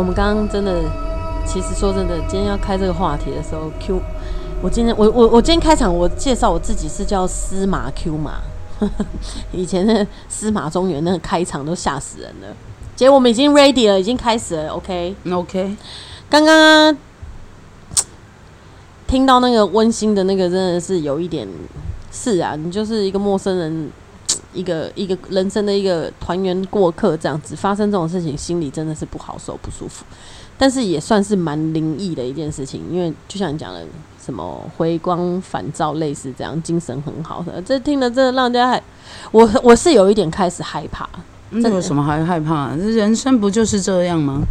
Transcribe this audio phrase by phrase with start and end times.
[0.00, 0.82] 我们刚刚真的，
[1.46, 4.00] 其实说真的，今天要开这个话题的时候，Q，
[4.62, 8.40] 我今天我我我今天开场，我介绍我自己是叫司马 Q 马，
[9.52, 12.56] 以前的司马中原那个开场都吓死人了。
[12.96, 15.14] 姐，我们已经 ready 了，已经开始了，OK。
[15.30, 15.76] OK，
[16.30, 16.96] 刚刚
[19.06, 21.46] 听到那个温馨的那个，真的是有一点
[22.10, 23.90] 是啊，你就是一个陌生人，
[24.52, 30.04] 一个一个人生的一个团圆过客这样子，发生这种事情，心里真的是不好受、不舒服。
[30.58, 33.82] 但是也算是蛮灵异的一件事情，因为就像你讲的，
[34.22, 38.82] 什么回光返照，类似这样，精神很好的，这听了真的让人家还，
[39.32, 41.08] 我我是有一点开始害怕，
[41.48, 42.76] 那有什么还害怕？
[42.76, 44.42] 这人生不就是这样吗？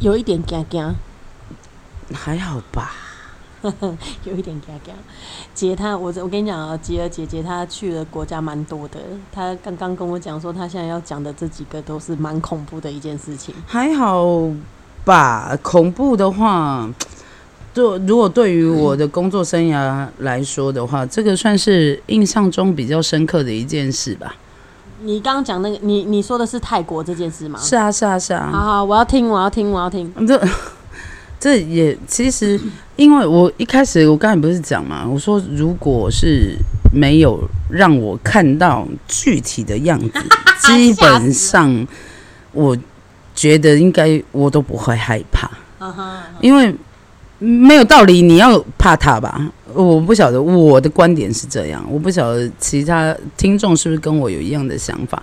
[0.00, 0.94] 有一点惊惊。
[2.12, 3.09] 还好吧。
[4.24, 4.92] 有一点嘎嘎。
[5.54, 8.98] 杰他，我我跟你讲啊，杰儿姐姐她去的国家蛮多的。
[9.32, 13.54] 她刚刚跟我讲说，她现在要讲的这几个都是蛮恐怖的一件事情。
[13.66, 14.26] 还好
[15.04, 16.88] 吧，恐怖的话，
[17.72, 24.34] 就如果对于我的工作生涯来说的话，这个算是印象中比较深刻的一件事吧。
[25.02, 27.58] 你刚刚讲那个，你你说的是泰国这件事吗？
[27.58, 28.50] 是啊，是啊，是啊。
[28.52, 30.12] 好好，我要听，我要听，我要听。
[30.26, 30.38] 这
[31.40, 32.60] 这也其实，
[32.96, 36.54] 因为我一开始我刚才不是讲嘛，我说如果是
[36.92, 40.12] 没有让我看到具体的样子，
[40.66, 41.86] 基本上
[42.52, 42.76] 我
[43.34, 45.50] 觉得应该我都不会害怕，
[46.42, 46.74] 因为
[47.38, 49.50] 没有道理你要怕他吧。
[49.72, 55.22] 我不晓得我的观点是这样，我不晓得其他听众是不是跟我有一样的想法。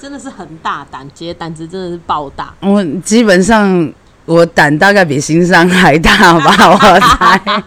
[0.00, 2.54] 真的是很大胆，姐胆子真的是爆大。
[2.60, 3.92] 我基本上
[4.30, 7.62] 我胆大概比心伤还大吧， 我猜。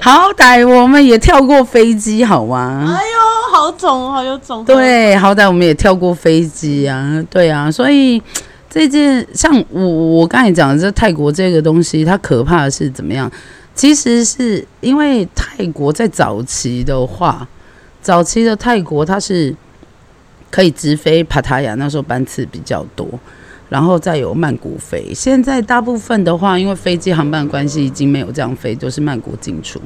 [0.00, 2.84] 好歹我们也跳过飞机，好吗？
[2.98, 4.64] 哎呦，好肿，好有肿。
[4.64, 8.20] 对，好歹我们也跳过飞机啊，对啊，所以
[8.68, 13.30] 这件像我我刚才讲的这泰国这个东西，它可怕的是怎么样？
[13.76, 17.46] 其实是因为泰国在早期的话，
[18.02, 19.54] 早期的泰国它是
[20.50, 23.06] 可以直飞帕塔亚，那时候班次比较多，
[23.70, 25.10] 然后再有曼谷飞。
[25.14, 29.80] 现在大部分的话，因为飞机航班关系，已经没有这样飞，都是曼谷进出。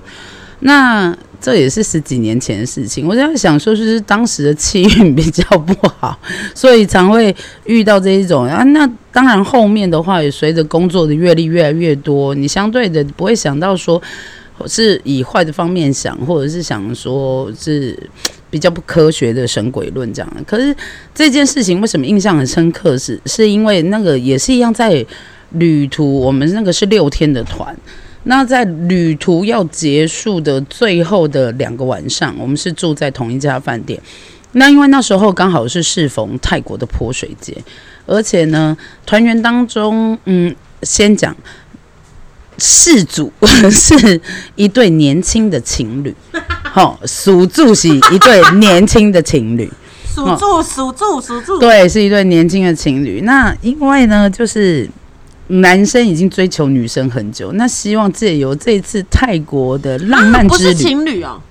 [0.60, 3.06] 那这也是十几年前的事情。
[3.06, 6.18] 我在想说，就是当时的气运比较不好，
[6.54, 7.34] 所以常会
[7.66, 8.62] 遇到这一种啊。
[8.62, 14.00] 那当然，后面的话也随着工作的阅历越来越多，你相对的不会想到说
[14.66, 17.98] 是以坏的方面想，或者是想说是
[18.54, 20.44] 比较不科学的神鬼论这样。
[20.46, 20.72] 可是
[21.12, 23.20] 这件事情为什么印象很深刻是？
[23.26, 25.04] 是因为那个也是一样在
[25.50, 27.76] 旅途，我们那个是六天的团。
[28.22, 34.00] 那在旅途要结束的最后的两个晚上，我们是住在同一家饭店。
[34.52, 37.56] 那因为那时候刚好是适逢泰国的泼水节，
[38.06, 40.54] 而且呢，团员当中，嗯，
[40.84, 41.36] 先讲
[42.58, 43.32] 事主
[43.70, 44.20] 是
[44.56, 46.14] 一对年轻的情侣，
[46.62, 49.70] 好、属住是一对年轻的情侣。
[50.14, 51.58] 属住，属住，属住。
[51.58, 53.22] 对，是一对年轻的情侣。
[53.22, 54.88] 那因为呢，就是
[55.48, 61.42] 男生已经追求女生很久，那希望借由这次泰国的浪漫不是之旅，情侣哦，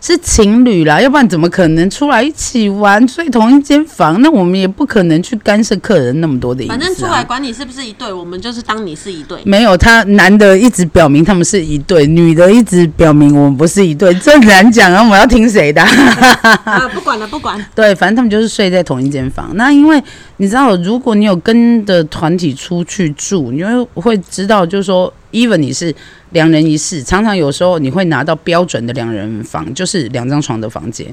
[0.00, 4.20] 是情侣啦，要不然怎么可能出来一起玩，睡同一间房？
[4.22, 6.78] 那我们也不可能去干涉客人那么多的隐私、啊。
[6.78, 9.38] 反正出来管你是不是一对，我们就是当你是一对。
[9.44, 15.06] 没有，他男的一直表明他们是一对，女的一直表明我们不是一对，这很难讲啊！
[15.06, 15.82] 我要听谁的？
[15.82, 17.62] 啊，不管了，不管。
[17.74, 19.50] 对，反正他们就是睡在同一间房。
[19.54, 20.02] 那因为
[20.40, 25.94] 你知道，如果你有跟的团体出去住，你会会知道，就是说，even 你是
[26.30, 31.06] 两人一室，常常有时候你会拿到标准的两人房，就是两张床的房间。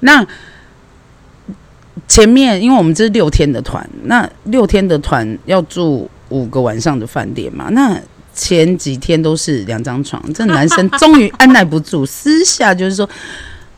[0.00, 0.24] 那
[2.06, 8.00] 前面，因为我们这是六天的团，那六天的团要住五个晚上的饭店嘛，那。
[8.38, 13.08] 前几天都是两张床，这男生终于按耐不住，私下就是说：“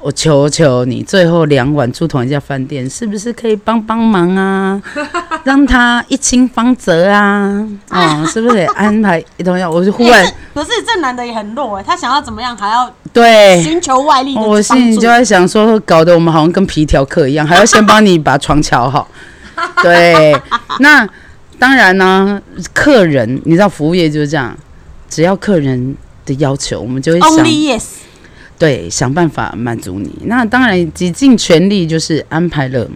[0.01, 4.81] 我求求你，最后两晚住同一家饭店，是不是可以帮帮忙啊？
[5.43, 7.67] 让他一清方泽啊！
[7.91, 9.69] 哦，是不是得安排一同样？
[9.73, 13.63] 我就忽然、欸不是这男的也很弱哎，他想要怎么样还要对。
[13.63, 19.09] 寻求外力的我心里就在想说，搞得我们好像跟皮条客一样，还要先帮你把床瞧好。
[19.83, 20.37] 对，
[20.81, 21.09] 那
[21.61, 22.41] 当然呢，
[22.73, 24.57] 客人你知道服务业就是这样，
[25.09, 27.85] 只要客人的要求，我们就会想 Only yes，
[28.59, 30.11] 对，想办法满足你。
[30.25, 32.89] 那当然，极尽全力就是安排了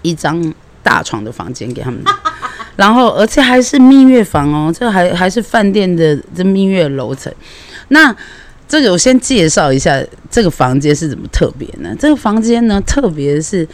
[0.00, 2.02] 一张大床的房间给他们，
[2.76, 7.30] 然后而且还是蜜月房哦，这还还是饭店的这蜜月楼层。
[7.88, 8.14] 那
[8.66, 11.94] 这个我先介绍一下这个房间是怎么特别呢？
[11.98, 13.68] 这个房间呢，特别是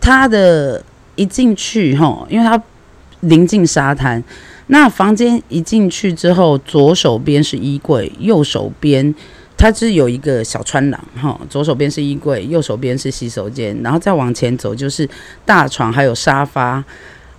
[0.00, 0.80] 它的
[1.16, 2.60] 一进去哈，因为它
[3.20, 4.22] 临近沙滩。
[4.68, 9.12] 那房间一进去之后，左手边是衣柜，右手边
[9.60, 15.06] 它是有一个小穿廊哈，左手边是衣柜，右手边是洗手间，然后再往前走就是
[15.44, 16.82] 大床，还有沙发，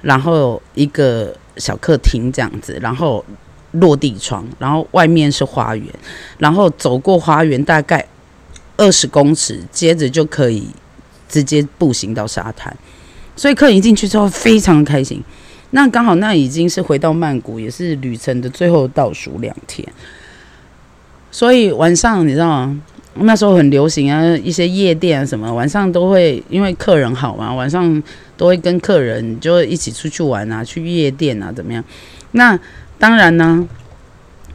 [0.04, 3.26] 然后一个小客厅这样子，然后
[3.72, 5.88] 落地窗，然后外面是花园，
[6.38, 8.08] 然后走过花园大概
[8.78, 10.68] 二十公尺，接着就可以
[11.28, 12.72] 直接步行到沙滩，
[13.36, 15.20] 所以客人一进去之后非常开心。
[15.72, 19.92] 那刚好那已经是回到曼谷，也是旅程的最后倒数两天，
[21.32, 22.80] 所以晚上你知道吗？
[23.16, 28.02] 那时候很流行啊，一些夜店啊什么，晚上都会因为客人好嘛，晚上
[28.38, 31.84] 都会跟客人就会一起出去玩啊，去夜店啊，怎么样？
[32.32, 32.58] 那
[32.98, 33.68] 当然呢，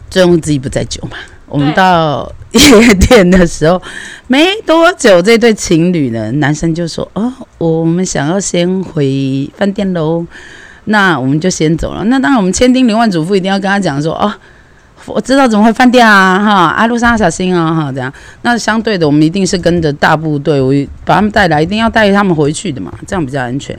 [0.08, 1.19] 醉翁之意不在酒嘛。
[1.49, 3.81] 我们到夜店的时候，
[4.26, 10.26] 没多久，这对情侣呢，男生就说：“哦，我们想要先回饭店喽。”
[10.88, 12.02] 那我们就先走了。
[12.05, 14.32] 那当然，我们千叮咛万嘱咐，一定要跟他讲说：“哦，
[15.06, 18.12] 我知道怎么会饭店啊，哈，啊，路上小心啊，哈，这样。”
[18.43, 20.73] 那相对的，我们一定是跟着大部队，我
[21.05, 23.79] 把他们带来，一定要带他们回去的嘛，这样比较安全。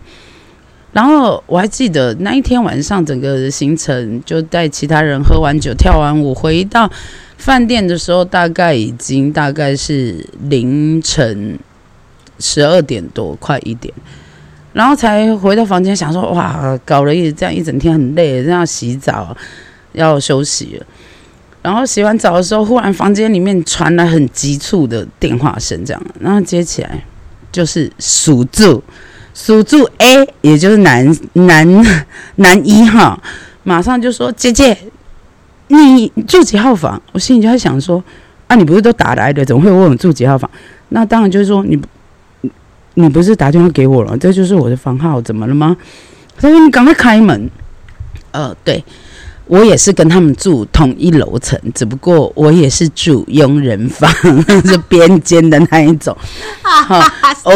[0.93, 6.89] 然后我还记得那一天晚上，整个行程就带其他人喝完酒、跳完舞，回到
[7.37, 11.59] 饭店的时候，大概已经大概是凌晨
[12.39, 13.93] 十二点多，快一点。
[14.73, 19.35] 然后才回到房间，想说哇，搞了一这样一整天很累，这样洗澡
[19.93, 20.81] 要休息。
[21.67, 27.03] 然后洗完澡的时候，忽然房间里面传来很急促的电话声，这样，然后接起来
[27.51, 28.81] 就是数住。
[29.33, 31.85] 数住 A，也就是男男
[32.37, 33.21] 男一哈，
[33.63, 34.77] 马上就说：“姐姐，
[35.67, 38.01] 你住几号房？”我心里就在想说
[38.47, 40.49] ：“啊，你不是都打来的，怎么会问我住几号房？”
[40.87, 41.77] 那当然就是说你，
[42.93, 45.75] 你不是打电话给我了，这就是我的房号，怎么了吗？
[46.37, 47.49] 他说：“你赶快开门。”
[48.31, 48.81] 呃，对。
[49.47, 54.11] 我也是跟他们住同一楼层，只不过我也是住佣人房，
[54.65, 56.15] 是边间的那一种。
[57.43, 57.51] 我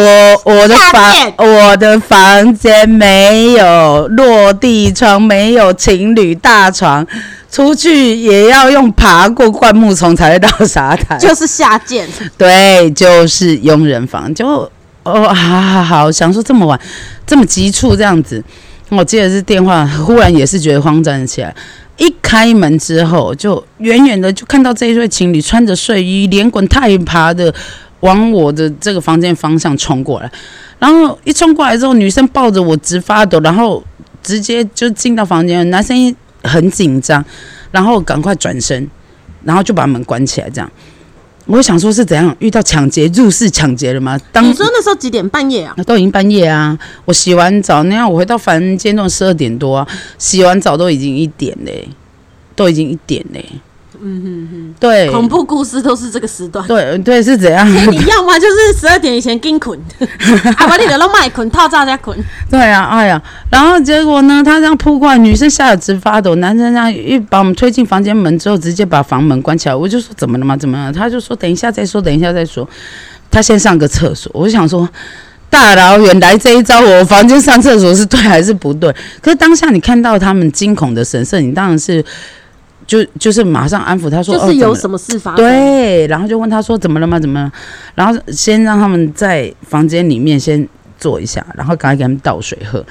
[0.46, 7.06] 我的房我的房间没有落地窗，没有情侣大床，
[7.52, 12.08] 出去也要用爬过灌木丛才会到沙滩，就是下贱。
[12.38, 14.34] 对，就是佣人房。
[14.34, 14.48] 就
[15.04, 16.80] 哦，好好好，想说这么晚
[17.28, 18.42] 这么急促这样子，
[18.90, 21.54] 我接的是电话，忽然也是觉得慌张起来。
[21.98, 27.54] 一开门之后，就远远的就看到这一对情侣穿着睡衣，连滚带爬的
[28.00, 30.32] 往我的这个房间方向冲过来。
[30.80, 33.84] 然后一冲过来之后，女生抱着我直发抖，然后
[34.24, 35.70] 直接就进到房间。
[35.70, 37.24] 男生很紧张，
[37.70, 38.90] 然后赶快转身，
[39.44, 40.72] 然后就把门关起来，这样。
[41.48, 44.18] 我想说，是怎样遇到抢劫入室抢劫了吗？
[44.32, 45.28] 当你说那时候几点？
[45.28, 45.76] 半夜啊？
[45.86, 46.78] 都已经半夜啊！
[47.06, 51.88] 我洗完澡，那样我回到房间都十二点多啊，洗完澡都已经一点嘞，
[52.56, 53.44] 都已经一点嘞。
[54.04, 56.66] 嗯哼哼，对，恐怖故事都是这个时段。
[56.68, 57.68] 对对，是怎样？
[57.92, 59.80] 你要么就是十二点以前跟捆，
[60.58, 62.18] 啊，把你的都卖捆套炸家捆。
[62.50, 63.22] 对啊，哎呀，
[63.52, 69.76] 然后结果呢，他这样扑过来，女生吓得直发抖，男生这样一把我们推进房间门之后，直接把房门关起来。
[69.76, 70.58] 我就说怎么了嘛？
[70.58, 70.92] 怎么了？
[70.92, 72.68] 他就说等一下再说，等一下再说。
[73.30, 74.90] 他先上个厕所，我就想说，
[75.50, 78.92] 大老远来这一招，我房间上厕所是对还是不对？
[79.22, 82.04] 可是当下你看到他们惊恐的神色，你当然是。
[82.88, 87.20] 就就是马上安抚他说，就是有什么事发生，对，然后就问他说怎么了吗？
[87.20, 87.42] 怎么？
[87.42, 87.52] 了？
[87.96, 92.86] 然后先让他们在房间里面先坐一下，然后赶快给他们倒水喝。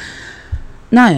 [0.90, 1.14] 那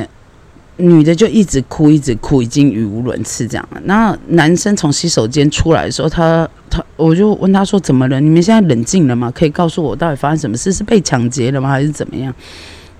[0.78, 3.80] 女的就一直哭，一直哭，已经语无伦次这样了。
[3.84, 8.20] 然后男生从洗手间出来的时候，他他我就问他说怎么了？
[8.20, 9.30] 你们现在冷静了吗？
[9.30, 10.56] 可以告诉我到底发生什么？
[10.56, 10.72] 事？
[10.72, 11.68] 是被抢劫了吗？
[11.68, 12.34] 还是怎么样？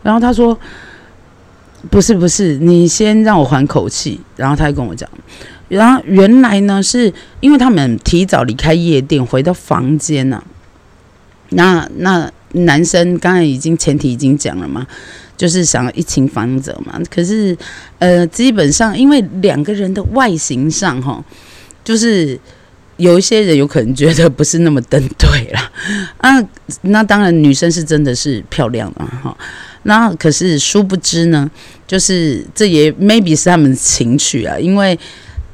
[0.02, 0.56] 然后他说
[1.90, 4.20] 不是不是，你先让我缓口气。
[4.36, 5.08] 然后他就跟我讲。
[5.72, 7.10] 然后原来呢，是
[7.40, 10.42] 因为他们提早离开夜店，回到房间呢。
[11.48, 14.86] 那那男生刚才已经前提已经讲了嘛，
[15.34, 17.00] 就是想要一情房者嘛。
[17.10, 17.56] 可是
[17.98, 21.24] 呃，基本上因为两个人的外形上哈，
[21.82, 22.38] 就是
[22.98, 25.72] 有一些人有可能觉得不是那么登对了
[26.18, 26.30] 啊。
[26.82, 29.34] 那当然女生是真的是漂亮的哈。
[29.84, 31.50] 那可是殊不知呢，
[31.86, 34.98] 就是这也 maybe 是他们情趣啊，因为。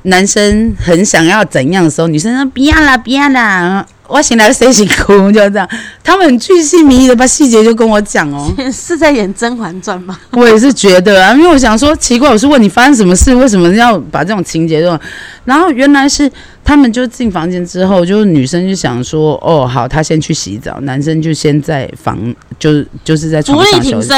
[0.09, 5.69] 男生很想要怎样的时候，女生说不要啦，不要啦，我醒来谁醒哭就这样。
[6.03, 10.19] 他们很巨细靡遗的把细节就跟我讲哦， 是在演《甄嬛传》吗？
[10.33, 14.99] 我也是觉得啊，因为我想说奇怪，我是问你发生什么事，为什么要把这种情节都……
[15.45, 16.31] 然后原来是
[16.65, 22.19] 他们就进房间之后，就是女生就想说哦好，她先去洗澡，男生就先在房，
[22.59, 24.09] 就是就是在床上休息。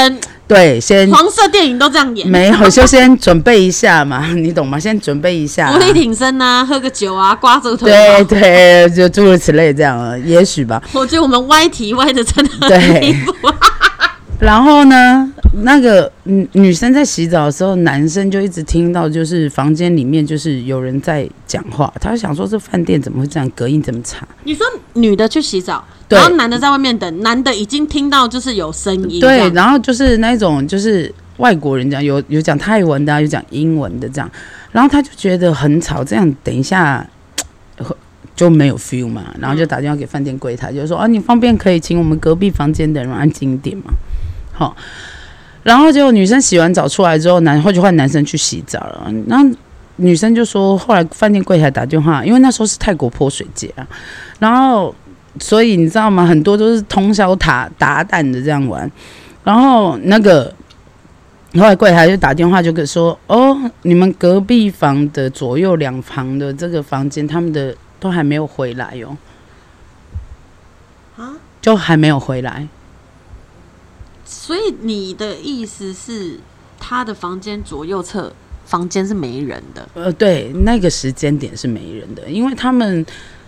[0.47, 4.77] 对，先黄色电影都这样演，没有就先准备一下嘛，你懂吗？
[4.77, 7.89] 先准备一下、伏地挺身呐，喝个酒啊，刮着腿。
[7.89, 10.79] 对，对，就诸如此类这样了，也许吧。
[10.93, 13.33] 我觉得我们歪题歪的真的很对离谱。
[14.39, 15.31] 然后呢，
[15.63, 24.27] 那个女女生在洗澡的时候，男生就一直听到，就是房间里面就是有人在讲话，他就想说这饭店怎么会这样，隔音这么差？
[24.43, 34.31] 你说女的去洗澡，然后男的在外面等，男的已经听到就是有声音，对，然后就是那种就是外国人讲，有有讲泰文的、啊，有讲英文的这样，
[34.71, 37.20] 然后他就觉得很吵，这样等一下会
[38.41, 43.93] 就没有 feel 嘛，然后就打电话给饭店柜台，就说啊，你方便可以请我们隔壁房间的人安静一点嘛，
[44.51, 44.75] 好。
[45.61, 49.13] 然后结果女生洗完澡出来之后，男后就换男生去洗澡了。
[49.27, 49.47] 然后
[49.97, 53.85] 女生就说，后来饭店柜台打电话，因为那时候是泰国泼水节啊，
[54.39, 54.95] 然后
[55.39, 56.25] 所以你知道吗？
[56.25, 58.91] 很多都是通宵打打蛋的这样玩。
[59.43, 60.51] 然后那个
[61.53, 69.15] 后来柜台就打电话就跟说，哦，你们隔壁房的左右两房的这个房间，他们的都还没有回来哟、
[71.15, 71.39] 啊。
[71.61, 72.67] 就还没有回来。
[74.25, 76.39] 所以你的意思是，
[76.79, 78.33] 他的房间左右侧
[78.65, 79.87] 房间是没人的？
[79.93, 83.05] 呃，对，那个时间点是没人的，因为他们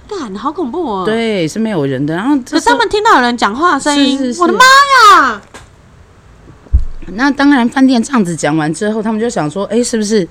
[0.07, 2.13] 干，好恐怖哦！，对是没有人的。
[2.15, 4.59] 然后可是他们听到有人讲话的声音，是是是我的妈
[5.23, 5.41] 呀！
[7.07, 10.27] 那当然，饭店这样子讲完之后，他们就想说，哎、是不是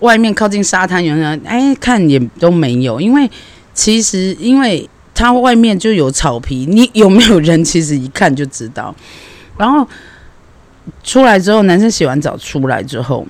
[0.00, 1.40] 外面靠近沙滩有人？
[1.44, 3.30] 哎、看也都没有，因为
[3.74, 8.94] 其实因为它外面就有草皮，你有没有人，其实一看就知道。
[9.56, 9.86] 然后
[11.02, 13.26] 出来之后，男生洗完澡出来之后，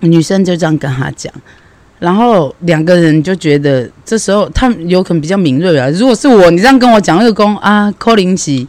[0.00, 1.32] 女生就这样跟他讲。
[1.98, 5.88] 然后两个人就觉得，这时候他有可能比较敏锐啊。
[5.90, 8.66] 如果是我，你这样跟我讲，二公啊，柯林喜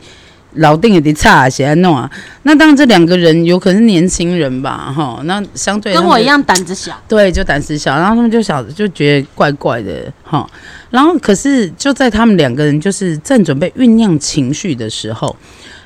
[0.55, 2.09] 老定也得差写来弄啊。
[2.43, 5.21] 那当然，这两个人有可能是年轻人吧，哈。
[5.23, 10.47] 那相对跟我一样胆子小，对，就胆子小，然后他们就小就觉得怪怪的哈。
[10.89, 15.35] 然后可是就在他们两个人就是正准备酝酿情绪的时候，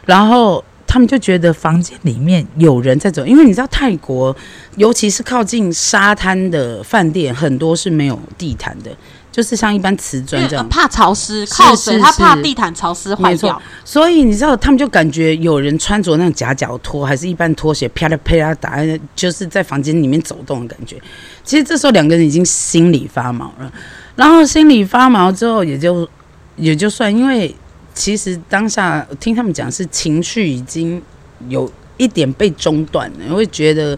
[0.06, 4.36] 然后他们就觉得房间里面有人在走，因为你知道泰国，
[4.76, 8.92] 尤其是靠近沙滩的饭店，很多是没有地毯的，
[9.32, 10.68] 就是像一般瓷砖这样。
[10.70, 13.62] 怕潮湿，靠水，是他怕地毯潮湿坏掉。
[13.86, 18.78] 所以你知道，他们就感觉有人穿着那种夹脚拖，还是一般拖鞋，啪啦啪啦打，
[19.16, 20.96] 就是在房间里面走动的感觉。
[21.44, 23.72] 其实这时候两个人已经心里发毛了，
[24.16, 26.08] 然后心里发毛之后，也就
[26.56, 27.56] 也就算，因为
[27.94, 31.02] 其实当下听他们讲是情绪已经
[31.48, 33.98] 有一点被中断了，会觉得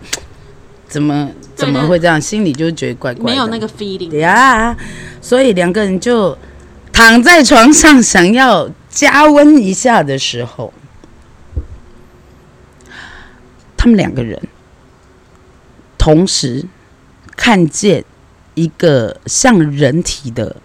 [0.91, 4.75] 怎么怎么会这样，心里就觉得怪怪的，没有那个 feeling，对呀，
[5.21, 6.37] 所以两个人就
[6.91, 10.73] 躺在床上想要加温一下的时候，
[13.77, 14.37] 他们两个人
[15.97, 16.65] 同时
[17.37, 18.03] 看见
[18.55, 20.57] 一个像人体的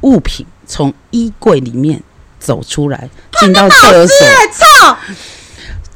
[0.00, 2.02] 物品从衣柜里面
[2.40, 4.26] 走出来，进到厕所。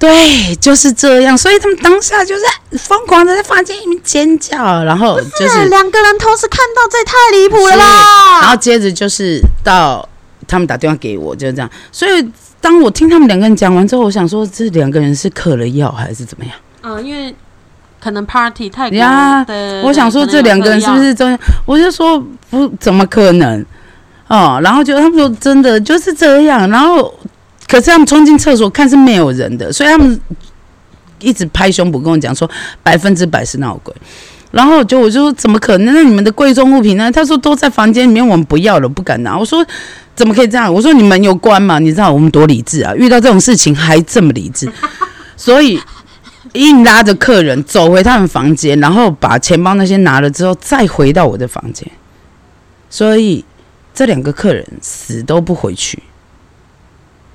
[0.06, 0.12] 操！
[0.12, 2.44] 对，就是这样，所以他们当下就是
[2.78, 8.40] 疯狂的在房间里面尖叫，然后就是两个人同时看到，这也太离谱了是啦！
[8.40, 10.06] 然后接着就是到
[10.48, 11.70] 他们打电话给我，就是这样。
[11.90, 12.26] 所以
[12.60, 16.54] 当我听他们两个人讲完之后，我想说这两个人是嗑了药还是怎么样？
[16.82, 17.34] 嗯，因为
[18.02, 21.38] 可能 party 泰国呀的，我想说这两个人是不是真？
[21.64, 22.18] 我就说
[22.50, 23.64] 不怎么可能
[24.26, 24.60] 哦。
[24.62, 26.68] 然后就他们说真的就是这样。
[26.68, 27.14] 然后
[27.72, 30.20] 可是他们冲进厕所看是没有人的，所以他们
[31.20, 32.48] 一直拍胸脯跟我讲说
[32.82, 33.94] 百分之百是闹鬼。
[34.50, 35.94] 然后就我就说怎么可能？
[35.94, 37.10] 那你们的贵重物品呢？
[37.10, 39.38] 他说都在房间里面，我们不要了，不敢拿。
[39.38, 39.66] 我说
[40.14, 40.70] 怎么可以这样？
[40.70, 41.78] 我说你们有关吗？
[41.78, 42.94] 你知道我们多理智啊！
[42.94, 44.70] 遇到这种事情还这么理智，
[45.34, 45.80] 所以
[46.52, 51.90] 硬拉着客人走回他们房间，然后把钱包那些拿了之后，再回到我的房间。
[52.90, 53.42] 所以
[53.94, 56.02] 这两个客人死都不回去。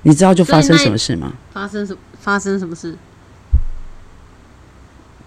[0.08, 1.30] 你知道就发生什么事吗？
[1.52, 2.96] 发生什发生什么事？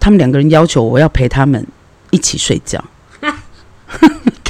[0.00, 1.64] 他们两个人要求我要陪他们
[2.10, 2.84] 一起睡觉。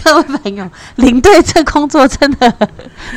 [0.03, 2.51] 各位朋友，领队这工作真的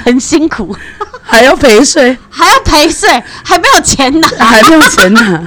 [0.04, 0.76] 很辛苦，
[1.24, 3.10] 还要陪睡，还要陪睡，
[3.46, 4.28] 还没有钱拿。
[4.28, 5.42] 还没有钱拿。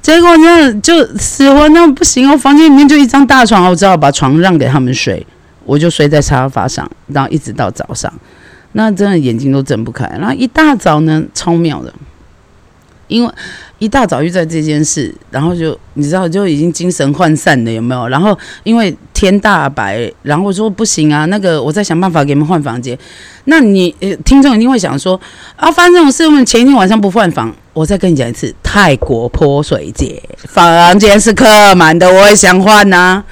[0.00, 5.26] 结果呢，就死活那不行哦，房间里面就一张大床，我只好把床让给他们睡，
[5.64, 8.10] 我就睡在沙发上，然后一直到早上，
[8.74, 10.04] 那真的眼睛都睁不开。
[10.18, 11.92] 然后一大早呢，超妙的，
[13.08, 13.32] 因为
[13.78, 18.06] 一大早遇在这件事，然后就你知道就已经精神涣散了，有没有？
[18.08, 22.96] 然后因为天大白，然后说不行啊，那个我再想办法给你们换房间。
[23.46, 25.20] 那你呃，听众一定会想说
[25.56, 33.22] 啊，发生这种事，我们前一天晚上不换房，我再跟你讲一次，泰国泼水节房间是客满的，我也想换呐、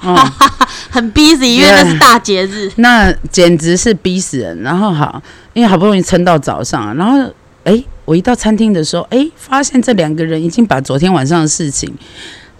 [0.00, 0.16] 哦，
[0.90, 2.70] 很 busy，因为那是大节日。
[2.76, 4.62] 那简直是逼死人。
[4.62, 5.20] 然后好，
[5.52, 7.30] 因为好不容易撑到早上，然后
[7.64, 11.92] 诶，我一到餐厅的时候，诶，发现这两个人已经把昨天晚上的事情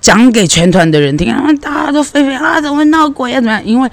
[0.01, 3.65] 讲给全团的人听，然后大家都飞飞啊，怎么会闹鬼啊，怎么样？
[3.65, 3.91] 因为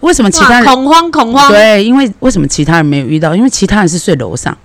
[0.00, 3.34] 为什么其他人恐慌恐慌，对，因为为什么其他人没有遇到？
[3.36, 4.56] 因为其他人是睡楼上，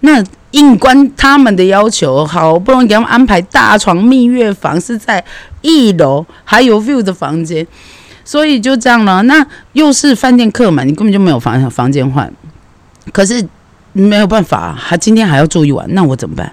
[0.00, 0.22] 那
[0.54, 5.22] 硬关他们的要求，好不容易给他们安排大床蜜月房是在
[5.62, 7.66] 一楼，还有 view 的房间，
[8.24, 9.20] 所以就这样了。
[9.24, 12.32] 那又是饭店客满，你根本就没有房房间换，
[13.12, 13.44] 可是
[13.92, 16.52] 没有办法，他今天还要住一晚，那我怎么办？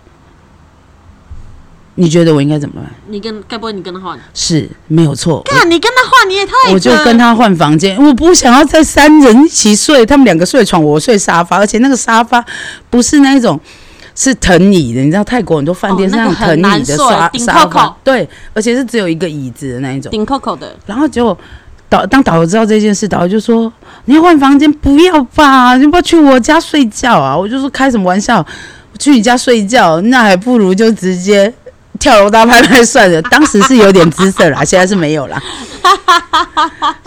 [1.93, 2.91] 你觉得我应该怎么办？
[3.07, 4.17] 你跟该不会你跟他换？
[4.33, 12.43] 是没有错，看你跟他换，你也太我就跟他换房间，我不想要在三人一起睡，他们两个睡床，我睡沙发，而且那个沙发
[12.89, 13.59] 不是那一种。
[14.23, 20.11] 是藤椅的，你知道泰国很多饭店是那种哦那个藤椅的很难睡沙、顶沙发对，而且是只有一个椅子的那一种。
[20.11, 21.35] 顶 Coco 的，然后结果
[21.89, 23.73] 导当导游知道这件事，导游就说
[24.05, 28.45] ：“你要换房间，不要吧，你要不要去我家睡觉啊？”我就说：“开什么玩笑？
[28.93, 31.51] 我去你家睡觉，那还不如就直接
[31.99, 33.19] 跳楼大拍卖算了。
[33.31, 35.41] ”当时是有点姿色啦，现在是没有啦。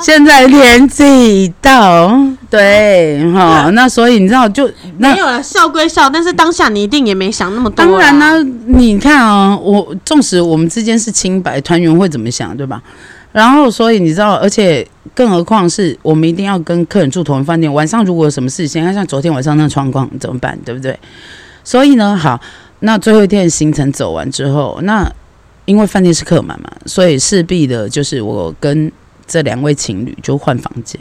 [0.01, 2.09] 现在年纪到，
[2.57, 7.85] 对哈， 那所以你知道就没有了，笑归笑，但是当下你一定也没想那么多。
[7.85, 12.81] 当然啦、，你看啊，我纵使我们之间是清白，团员会怎么想，对吧？
[13.33, 20.97] 然后，所以你知道，而且更何况是我们一定要跟客人住同一饭店，晚上如果有什么事情，像昨天晚上那个状况怎么办，对不对？
[21.65, 22.41] 所以呢，好，
[22.81, 25.05] 那最后一天的行程走完之后，那
[25.65, 28.93] 因为饭店是客满嘛，所以势必的就是我跟
[29.27, 31.01] 这两位情侣就换房间。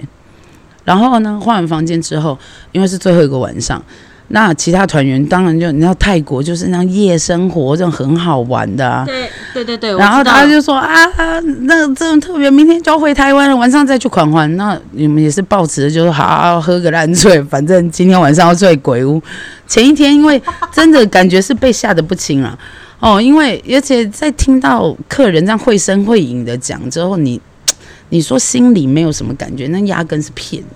[0.83, 2.37] 然后呢，换完房间之后，
[2.71, 3.81] 因为是最后一个晚上，
[4.29, 9.05] 那其他团员当然就你知道泰国就是那样夜生活，这种很好玩的啊。
[9.05, 10.89] 对对对对，然后他就说啊，
[11.61, 14.53] 那这种特别，明天就要回台湾了，晚上再去狂欢。
[14.57, 19.21] 那你们也是抱持着就是好好喝个烂醉，反正今天晚上要醉鬼屋。
[19.67, 20.41] 前一天因为
[20.71, 22.57] 真的感觉是被吓得不轻啊，
[22.99, 27.39] 哦，因为而且在听到客人这样绘声绘影的讲之后，你
[28.13, 30.71] 你说心里没有什么感觉，那压根是骗人。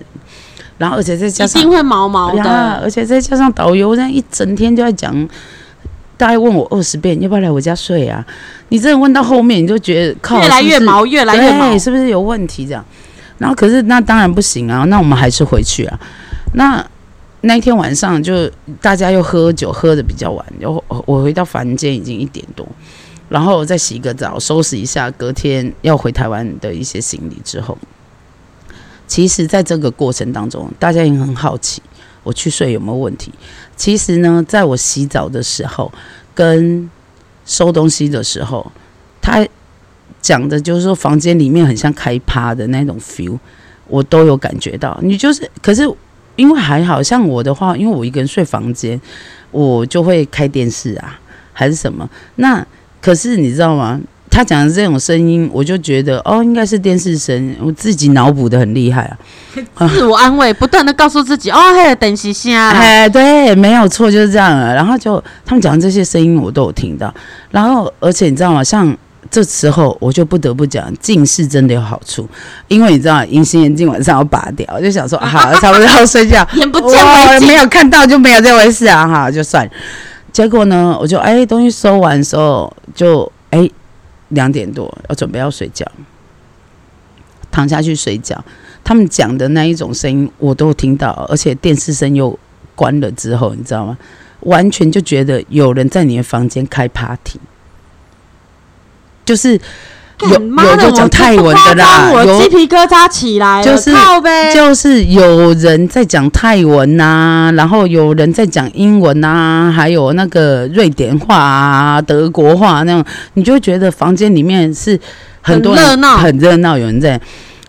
[0.76, 2.80] 然后而且再加上一定会毛毛呀，的。
[2.82, 5.14] 而且再加上导游这样一整天就在讲，
[6.16, 8.26] 大概问我二十遍要不要来我家睡啊？
[8.70, 11.78] 你真的问到后面，你就觉得靠，越来越毛，越来越毛对，。
[11.78, 12.84] 是不是有问题这样？
[13.38, 15.96] 然后可是那当然不行啊，那我们还是回去啊。
[16.54, 16.84] 那
[17.42, 22.66] 那一天晚上就大家又喝酒，喝的比较晚，然后我回到房间已经一点多，
[23.28, 27.76] 然后再洗个澡，收拾一下隔天要回台湾的一些行李之后，
[29.06, 31.82] 其实在这个过程当中，大家也很好奇
[32.22, 33.32] 我去睡有没有问题。
[33.76, 35.92] 其实呢，在我洗澡的时候
[36.34, 36.90] 跟
[37.44, 38.70] 收东西的时候，
[39.20, 39.46] 他
[40.20, 43.38] 讲的就是说房间里面很像开趴的那种 feel，
[43.86, 44.98] 我都有感觉到。
[45.02, 45.88] 你就是，可是
[46.36, 49.00] 因为还好像我的话，因为我一个人睡房间，
[49.50, 51.18] 我就会开电视啊，
[51.52, 52.08] 还是什么。
[52.36, 52.66] 那
[53.08, 53.98] 可是你知道吗？
[54.30, 59.16] 他讲的这种声音，我就觉得哦，应该是电视声，我自己脑补的很厉害啊。
[59.88, 64.74] 自我安慰，不断的告诉自己，哦，嘿，等一下啦，哎，对，没有错，就是这样啊。
[64.74, 67.12] 然后就他们讲的这些声音，我都有听到。
[67.50, 68.62] 然后，而且你知道吗？
[68.62, 68.94] 像
[69.30, 72.28] 这时候，我就不得不讲，近视真的有好处，
[72.68, 79.70] 因为你知道，隐形眼镜晚上要拔掉，我就想说，好，差不多要睡觉， 眼不见为净没有看到就没有这回事啊，哈，就算了。
[80.32, 83.68] 结果呢，我就哎东西收完的时候，就哎
[84.28, 85.84] 两点多要准备要睡觉，
[87.50, 88.44] 躺下去睡觉。
[88.84, 92.38] 他们讲的那一种声音我都听到，而且电视声又
[92.74, 93.98] 关了之后，你知道吗？
[94.40, 97.40] 完全就觉得有人在你的房间开 party，
[99.24, 99.60] 就是
[100.26, 103.92] 有有就讲泰文的啦，我有鸡皮疙瘩起来了，就是
[104.52, 113.04] 就是有人在讲泰文呐、然后有人在讲英文呐、还有那个瑞典话啊、德国话那种，
[113.34, 114.98] 你就会觉得房间里面是
[115.40, 117.20] 很多人很热闹很热闹，有人在。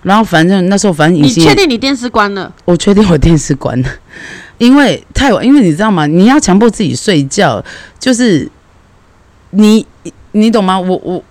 [0.02, 2.52] 然后反正那时候反正隐你，确定你电视关了？
[2.64, 3.90] 我确定我电视关了，
[4.58, 6.08] 因为太晚，因为你知道吗？
[6.08, 7.62] 你要强迫自己睡觉，
[8.00, 8.50] 就是
[9.52, 9.86] 你
[10.32, 10.80] 你懂吗？
[10.80, 11.22] 我我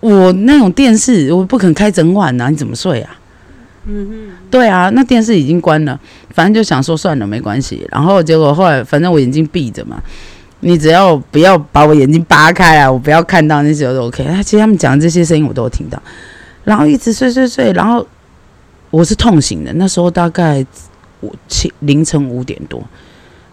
[0.00, 3.18] 我那种电视我不肯开整晚呐、你怎么睡啊？
[3.90, 5.98] 嗯对啊，那电视已经关了，
[6.30, 7.86] 反正就想说算了，没关系。
[7.90, 10.02] 然后结果后来，反正我眼睛闭着嘛，
[10.60, 14.24] 你只要不要把我眼睛扒开啊，我不要看到那些都 OK。
[14.24, 16.00] 他其实他们讲的这些声音我都有听到，
[16.64, 18.06] 然后一直睡睡睡，然后
[18.90, 20.64] 我是痛醒的，那时候大概
[21.20, 22.82] 我七凌晨五点多，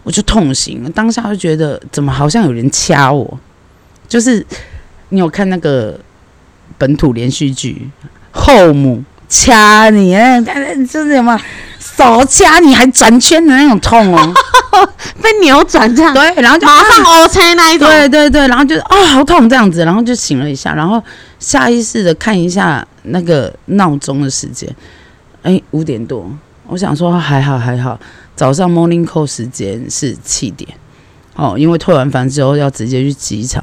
[0.03, 3.39] 我就痛醒了，当下就觉得怎么好像有人掐我，
[4.07, 4.45] 就是
[5.09, 5.97] 你有看那个
[6.77, 7.89] 本土连续剧
[8.31, 10.41] 《后母》掐你，哎，
[10.89, 11.39] 就是什么
[11.79, 14.33] 手掐你还转圈的那种痛哦，
[15.21, 21.01] 被扭转这样，对，然后就马上 O 车那一种，对对对，然后就啊、好痛这样子，然后就醒了一下，然后
[21.39, 24.69] 下意识的看一下那个闹钟的时间，
[25.43, 26.29] 哎，五点多，
[26.67, 27.99] 我想说还好还好，
[28.35, 30.69] 早上 morning call 时间是七点，
[31.35, 33.61] 哦，因为退完房之后要直接去机场，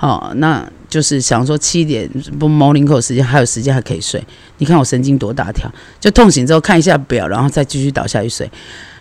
[0.00, 4.20] 哦，那就是想说七点不 morning call 时间还有时间还可以睡，
[4.58, 8.50] 你看我神经多大条，就痛醒之后看一下表，然后再继续倒下去睡，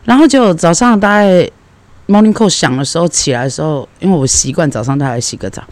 [0.03, 1.49] 然后就早上大概
[2.07, 5.63] morning call 响的时候起来的时候，因为我习惯早上大概洗个澡，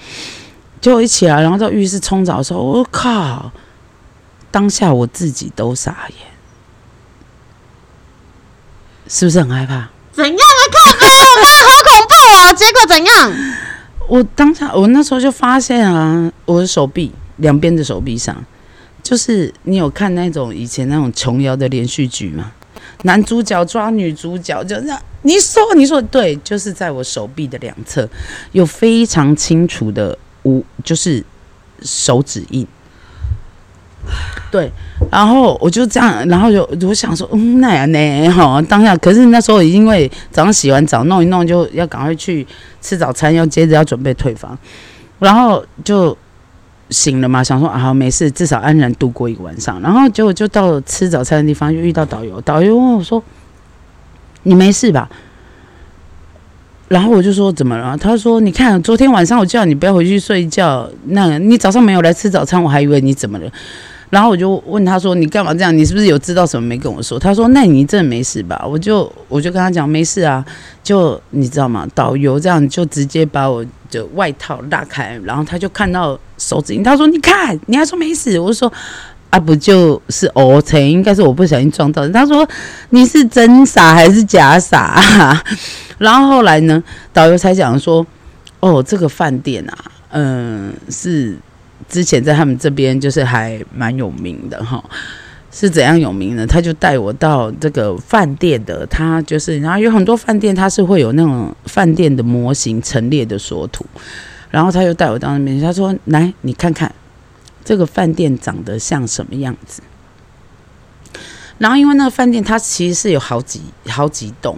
[0.81, 3.51] 结果一起来，然后到浴室冲澡的时候，我靠，
[4.49, 6.17] 当下我自己都傻眼，
[9.07, 9.89] 是不是很害怕？
[10.13, 10.61] 怎样啊？
[10.71, 12.42] 靠背，我妈好恐怖哦！
[12.55, 13.33] 结果怎样？
[14.07, 18.35] 我当下我那时候就发现啊，我的手臂两边的手臂上，
[19.01, 22.51] 就是你有看那种以前那种琼瑶的连续剧吗？
[23.03, 25.01] 男主角抓女主角，就这样。
[25.23, 28.07] 你说，你说对，就是在我手臂的两侧
[28.51, 31.23] 有非常清楚的无，就是
[31.81, 32.67] 手指印。
[34.51, 34.71] 对，
[35.09, 38.29] 然后我就这样，然后就我想说，嗯，那样呢？
[38.29, 42.45] 哈，当下可是那时候因为早上洗完澡弄一弄，就要赶快去
[42.81, 44.57] 吃早餐，要接着要准备退房，
[45.19, 46.15] 然后就
[46.89, 49.81] 醒了嘛，想说啊，没事，至少安然度过一个晚上。
[49.81, 53.23] 然后结果就到了吃早餐的地方，就遇到导游，导游问我说
[54.43, 55.09] ：“你没事吧？”
[56.89, 57.97] 然后我就说怎么了？
[57.97, 63.49] 他说：“你看，昨天晚上我叫你不要回去睡觉，那你早上没有来吃早餐，我还以为你怎么了。”
[64.13, 65.75] 然后我就问他说：“你干嘛这样？
[65.75, 70.45] 你是不是有知道什么没跟我说？”他说：“那你真的没事吧？”我就我就跟他讲没事啊，
[70.83, 71.87] 就你知道吗？
[71.95, 78.71] 导游这样就直接把我的外套拉开，然后他就看到手指印，他说：“你看，你还说没事？”我就说
[79.31, 82.47] ：“啊，不就是哦，成应该是我不小心撞到的。”他说
[82.91, 85.43] ：“你是真傻还是假傻、啊？
[85.97, 88.05] ”然后后来呢，导游才讲说
[88.61, 89.73] ：“哦，这个饭店啊，
[90.11, 91.35] 嗯，是。”
[91.89, 94.83] 之前在他们这边就是还蛮有名的哈，
[95.51, 96.47] 是怎样有名呢？
[96.47, 103.85] 他就带我到这个饭店的，他就是然后有很多饭店，它是会有那种饭店的模型陈列的所图，
[104.49, 106.93] 然后他就带我到那边，他说：“来，你看看
[107.63, 109.81] 这个饭店长得像什么样子。”
[111.59, 114.57] 然后因为那个饭店它其实是有好几好几栋，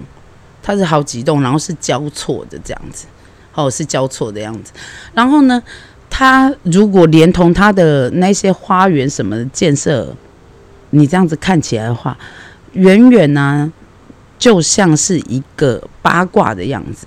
[0.63, 3.05] 它是好几栋，然后是交错的这样子，
[3.53, 4.71] 哦，是交错的样子，
[5.13, 5.61] 然后呢？
[6.17, 10.15] 他如果连同他的那些花园什么的建设，
[10.91, 12.17] 你这样子看起来的话，
[12.71, 13.69] 远远呢，
[14.39, 17.05] 就像是一个八卦的样子，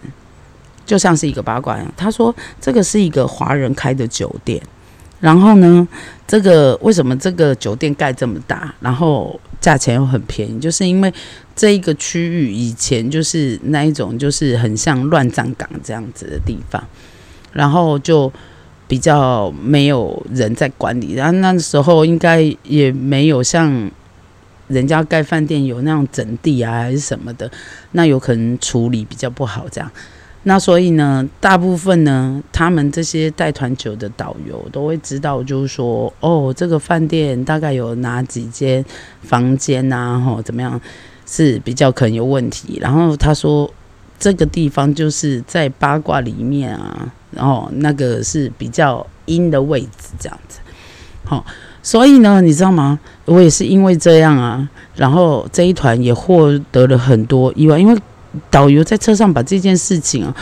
[0.85, 1.91] 就像是一个八卦一样。
[1.97, 4.61] 他说这个是一个华人开的酒店，
[5.21, 5.89] 然后呢，
[6.27, 11.11] 这个为什么这个酒店盖这么大，然后价钱又很便宜，就是因为
[11.57, 16.85] 这一个区域以前就是那一种就是很像乱葬岗这样子的地方，
[17.55, 18.31] 然后就。
[18.89, 23.91] 比较没有人在管理，然后那时候应该也没有像
[24.67, 27.49] 人家盖饭店有那种整地啊，还是什么的，
[27.93, 29.91] 那有可能处理比较不好这样。
[30.45, 38.83] 那所以呢，大部分呢，他们这些带团酒的导游都会知道，就是说，哦，这个饭店大概有哪几间
[39.21, 40.81] 房间啊，吼，怎么样
[41.27, 42.79] 是比较可能有问题。
[42.81, 43.71] 然后他说，
[44.19, 47.13] 这个地方就是在八卦里面啊。
[47.31, 50.61] 然后那个是比较阴的位置，这样子，
[51.27, 51.45] 好，
[51.83, 52.99] 所以呢，你知道吗？
[53.27, 57.95] 我也是因为这样啊，然后这一团也获得了很多意外，因为
[58.51, 60.35] 导游在车上把这件事情啊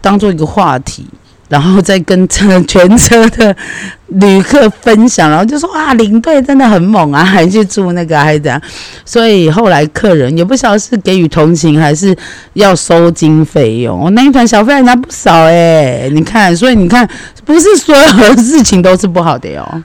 [0.00, 1.04] 当做一个话题。
[1.48, 3.54] 然后再跟车全车的
[4.08, 8.60] 旅客分享，然后就说哇，领队真的很猛啊，还去住那个还是怎样？
[9.04, 12.16] 所以后来客人也不晓得是给予同情，还是
[12.54, 13.98] 要收经费用。
[13.98, 17.08] 我那一团小费还拿不少哎，你看，所以你看，
[17.44, 19.82] 不是所有的事情都是不好的哟。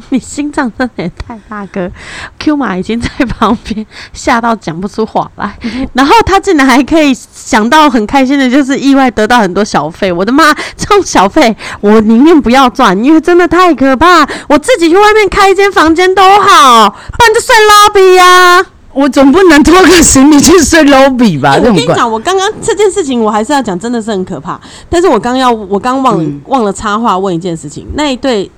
[0.10, 1.90] 你心脏真的也太大个
[2.38, 5.58] ，Q 马已经在旁边吓到讲不出话来，
[5.92, 10.12] 然后他竟然还可以想到很开心的，就是意外得到很多小费。
[10.12, 14.26] 我的妈，这种小费我宁愿不要赚，因为真的太可怕。
[14.48, 18.66] 我自己去外面开一间房间都好，不然就睡 lobby 呀。
[18.94, 21.54] 我总不能拖个行李去睡 lobby 吧？
[21.56, 24.58] 我跟你讲，我刚刚这件事情我还是要讲，真的是很可怕。
[24.88, 28.50] 但是我刚要，我刚忘了忘了插话问一件事情，那一对。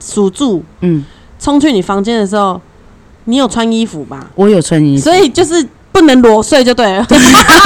[0.00, 1.04] 属住，嗯，
[1.38, 2.60] 冲去你房间的时候，
[3.24, 4.26] 你有穿衣服吧？
[4.34, 7.04] 我有穿衣服，所以就是不不能裸睡就对了，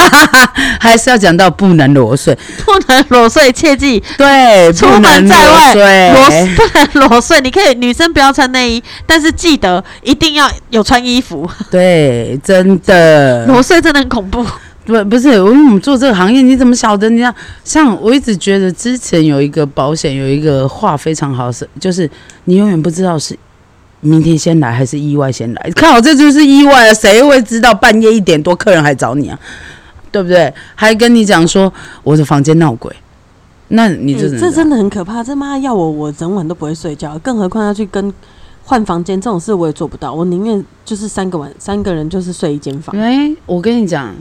[0.81, 5.83] 还是要讲到不能裸睡，不能裸睡，切记对，出门在外裸
[6.15, 7.39] 裸睡，不能裸睡。
[7.41, 11.47] 你可以女生不要穿内衣，但是记得一定要有穿衣服。
[11.69, 13.45] 对，真的。
[13.45, 14.43] 裸睡真的很恐怖。
[14.85, 17.09] 不不是，因为我们做这个行业，你怎么晓得？
[17.09, 22.09] 你像像我一直觉得之前有一个保险有一个话非常好，是就是
[22.45, 23.37] 你永远不知道是
[24.01, 25.71] 明天先来还是意外先来。
[25.75, 29.39] 看好这就是意外啊，谁会知道半夜一点多客人还找你啊？
[30.11, 30.53] 对不对？
[30.75, 32.93] 还跟你讲说我的房间闹鬼，
[33.69, 35.23] 那你这、欸这真的很可怕。
[35.23, 38.13] 这妈要我，我整晚都不会睡觉，更何况要去跟
[38.63, 40.13] 换房间这种事，我也做不到。
[40.13, 42.95] 我宁愿就是三个晚三个人就是睡一间房。
[42.95, 44.13] 哎、我跟你讲，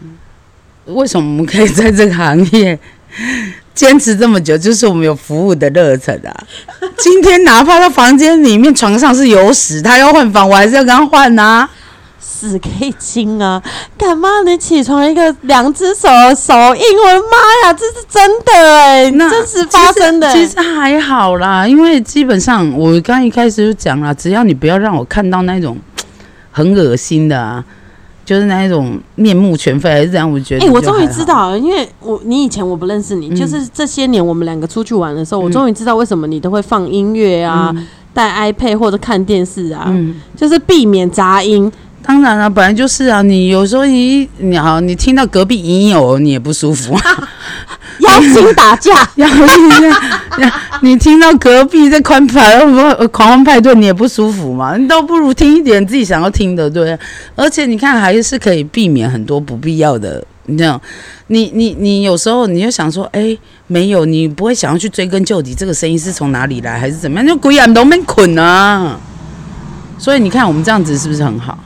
[0.87, 2.79] 为什么我们可以在这个行业
[3.75, 4.57] 坚持这么久？
[4.59, 6.35] 就是我们有服务的热忱啊！
[6.99, 11.69] 今天哪怕他房间里面床上是有屎，他要换房，我还是要跟他换啊！
[12.21, 13.63] 屎可以清啊，
[13.97, 16.83] 干嘛你起床一个两只手手印？
[16.83, 25.79] 我的妈呀，这是真的哎、那真实发生的、其实其实还好啦，因为基本上我刚一开始就讲了，只要你不要让我看到那种
[26.51, 27.65] 很恶心的啊，
[28.25, 37.75] 就是那一种面目全非还是这样，我觉得哎、就我终于知道了，因为我你以前我不认识你，嗯就是这些年我们两个出去玩的时候，我嗯终于知道为什么你都会放音乐啊，
[38.15, 40.21] 带 iPad 或者看电视啊，嗯。
[40.37, 41.71] 就是避免杂音。
[42.05, 43.23] 当然了、本来就是啊。
[43.23, 46.97] 你有时候你你好，你听到隔壁音有，你也不舒服。
[48.01, 49.45] 妖精打架，然后
[50.81, 54.77] 你你听到隔壁在宽派呃狂欢派对，你也不舒服嘛？
[54.77, 56.99] 你倒不如听一点自己想要听的，对。
[57.37, 60.25] 而且你看，还是可以避免很多不必要的。
[60.47, 60.81] 你这样，
[61.29, 63.37] 你你你有时候你就想说，哎、
[63.69, 67.27] 没有，你不会想要去追根究底，这个声音是从哪里来，还是怎么样？
[67.27, 68.99] 就鬼眼都没捆啊。
[69.99, 71.57] 所以你看，我们这样子是不是很好？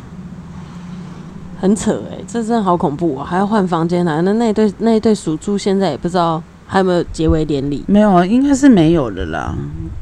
[1.58, 3.24] 很扯哎、这真的好恐怖啊！
[3.24, 4.20] 还要换房间啊？
[4.20, 7.82] 那那一对那一对属猪现在也不知道还有没有结为连理。
[7.88, 9.54] 没有啊，应该是没有了啦，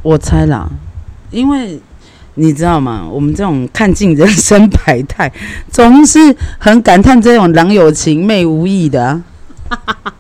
[0.03, 0.68] 我猜啦，
[1.31, 1.81] 因为
[2.35, 3.07] 你知道吗？
[3.09, 5.33] 我们这种看尽人生百态，
[5.70, 9.23] 总是很感叹这种郎有情妹无意的、啊。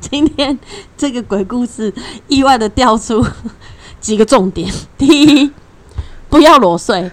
[0.00, 0.58] 今天
[0.98, 1.90] 这个鬼故事
[2.28, 3.26] 意外的掉出
[4.02, 5.50] 几个重点：第一，
[6.28, 7.10] 不要裸睡；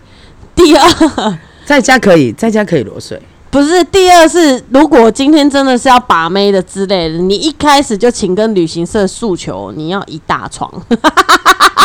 [0.53, 3.21] 第二，在家可以，在家可以裸睡。
[3.57, 10.71] 不是第二是，如果今天真的是要把妹的之类的，你一开始就请跟旅行社诉求你要一大床，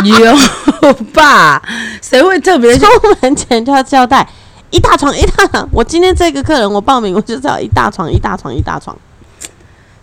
[0.05, 1.63] 有吧？
[2.03, 2.85] 谁会特别出
[3.23, 4.29] 门前就要交代
[4.69, 5.67] 一大床一大床。
[5.73, 8.95] 我今天这个客人我报名，我就是要一大床一大床一大床。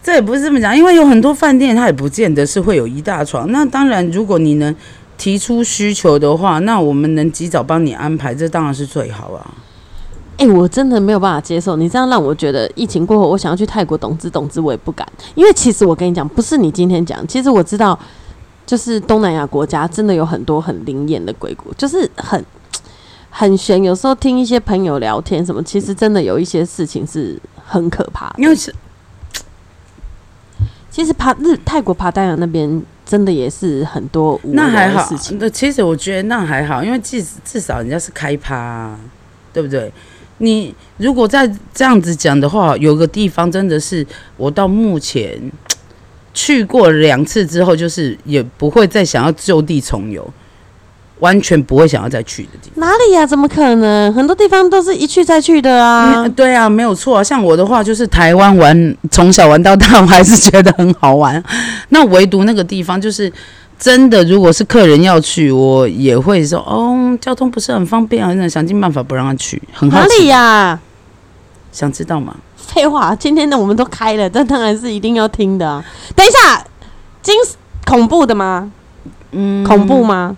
[0.02, 3.52] 这也不是这么讲，因为有很多饭店它也不见得是会有一大床。
[3.52, 4.76] 那当然，如果你能
[5.20, 9.46] 提出需求的话，那我们能及早帮你安排，这当然是最好啊。
[10.40, 15.06] 哎、我真的没有办法接受你这样让我觉得疫情过后，我想要去泰国懂之懂之，我也不敢。
[15.36, 18.00] 因为其实我跟你讲，不是你今天讲，其实我知道，
[18.66, 22.42] 就是东南亚国家真的有很多很灵验的鬼谷，就是很
[23.30, 23.84] 很悬。
[23.84, 28.36] 有时候听一些朋友聊天什么，其实真的有一些事情是很可怕的。
[28.38, 28.74] 因为是
[30.90, 35.38] 其实爬日泰国爬丹阳那边真的也是很多无聊那还好的事，情。
[35.38, 39.00] 那其实我觉得那还好，因为至至少人家是开趴、啊，
[39.52, 39.92] 对不对？
[40.40, 45.40] 你如果再这样子讲的话，有个地方真的是我到目前
[46.34, 50.26] 去过两次之后，就是也不会再想要就地重游，
[51.20, 52.80] 完全不会想要再去的地方。
[52.80, 54.14] 哪里呀、怎么可能？
[54.14, 56.24] 很多地方都是一去再去的啊。
[56.24, 57.24] 嗯对啊，没有错啊。
[57.24, 61.44] 像我的话，就是台湾玩，从小玩到大，我还是觉得很好玩。
[61.90, 63.32] 那唯独那个地方，就是
[63.80, 69.62] 真的，如果是客人要去，我也会说，哦，交通不是很方便啊，那想尽办法不让他去。
[69.74, 70.78] 很好哪，里呀、
[71.72, 72.36] 想知道吗？
[72.58, 75.84] 废话，今天的我们都开了，这当然是一定要听的、啊。
[76.14, 76.64] 等一下，
[77.22, 77.34] 惊
[77.86, 78.70] 恐怖的吗？
[79.32, 80.36] 嗯，恐怖吗？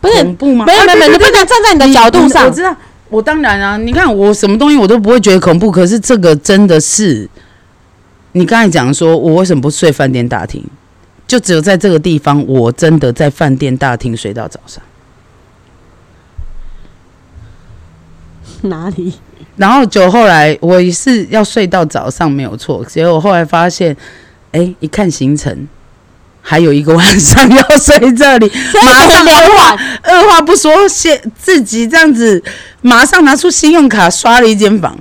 [0.00, 0.64] 不是，恐怖吗？
[0.64, 2.50] 没有没有没有，你不能站在你的角度上我。
[2.50, 2.74] 知道，
[3.10, 7.28] 我当然啊，你看我什么东西我都不会觉得恐怖，可是这个真的是，
[8.32, 10.64] 你刚才讲说我为什么不睡饭店大厅，
[11.26, 14.82] 就只有在这个地方，我真的在饭店大厅睡到早上，
[18.62, 19.14] 哪里？
[19.56, 23.96] 然后就后来我也是要睡到早上没有错，结果后来发现，
[24.52, 25.68] 哎，一看行程。
[26.46, 32.44] 还有一个晚上要睡这里，马上两晚，二话不说，先自己这样子，
[32.82, 34.94] 马上拿出信用卡刷了一间房。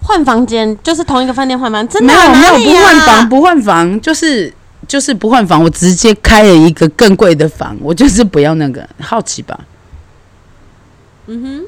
[0.00, 4.54] 换房间就是同一个饭店换房，真的没有啊没有不换房，不换房，就是
[4.86, 9.58] 就是不换房，我直接开了一个更贵的房，我就是不要那个，好奇吧？
[11.26, 11.64] 嗯哼，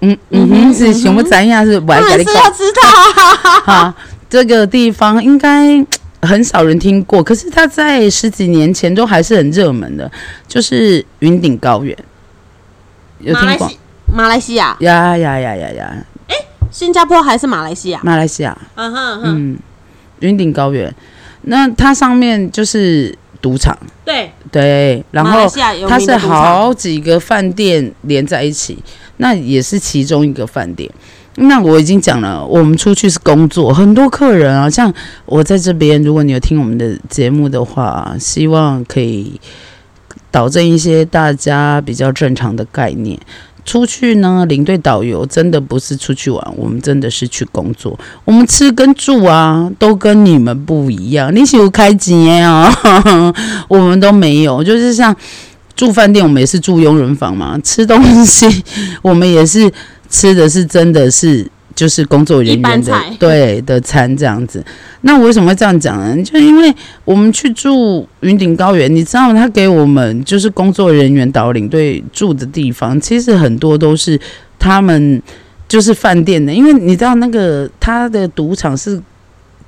[0.00, 3.72] 嗯嗯哼，是想不咱样是我当来跟你讲然是要知道啊。
[3.72, 3.96] 啊，
[4.28, 5.84] 这个地方应该
[6.22, 10.10] 很少人听过，可是它在十几年前都还是很热门的，
[10.46, 11.96] 就是云顶高原，
[13.20, 13.70] 有听过？
[14.12, 15.94] 马来西亚、呀呀呀呀呀，
[16.70, 18.00] 新加坡还是马来西亚？
[18.02, 19.58] 马来西亚，嗯哼哼，嗯，
[20.20, 20.92] 云顶高原，
[21.48, 28.78] 那它上面就是赌场，对，对，然马来后西亚有它是赌场好几个饭店连在一起，
[29.18, 30.90] 那也是其中一个饭店。
[31.40, 34.92] 那我已经讲了，我们出去是工作，很多客人啊，像
[35.24, 39.40] 我在这边，如果你有听我们的节目的话，希望可以
[40.32, 43.16] 导正一些大家比较正常的概念。
[43.68, 47.98] 出去呢，领队导游真的不是出去玩，我们真的是去工作。
[48.24, 51.30] 我们吃跟住啊，都跟你们不一样。
[51.36, 52.72] 你喜欢开节啊，
[53.68, 54.64] 我们都没有。
[54.64, 55.14] 就是像
[55.76, 57.60] 住饭店，我们也是住佣人房嘛。
[57.62, 58.64] 吃东西，
[59.02, 59.70] 我们也是
[60.08, 61.46] 吃的是真的是
[61.78, 64.64] 就是工作人员的对的餐这样子。
[65.02, 66.20] 那我为什么会这样讲呢？
[66.24, 74.18] 就因为我们去住云顶高原，你知道他给我们就是工作人员导领队住的地方，其实很多都是
[74.58, 75.22] 他们
[75.68, 79.00] 就是饭店的，因为你知道那个他的赌场是。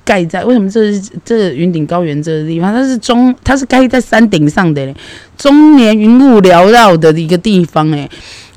[0.03, 2.73] 盖在为什么这是这云顶高原这个地方？
[2.73, 4.95] 它是中，它是盖在山顶上的嘞，
[5.37, 8.09] 终年云雾缭绕的一个地方哎，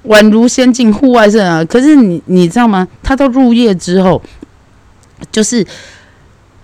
[0.07, 1.65] 宛如仙境户外是啊。
[1.65, 2.87] 可是你你知道吗？
[3.03, 4.23] 他到入夜之后，
[5.31, 5.67] 就是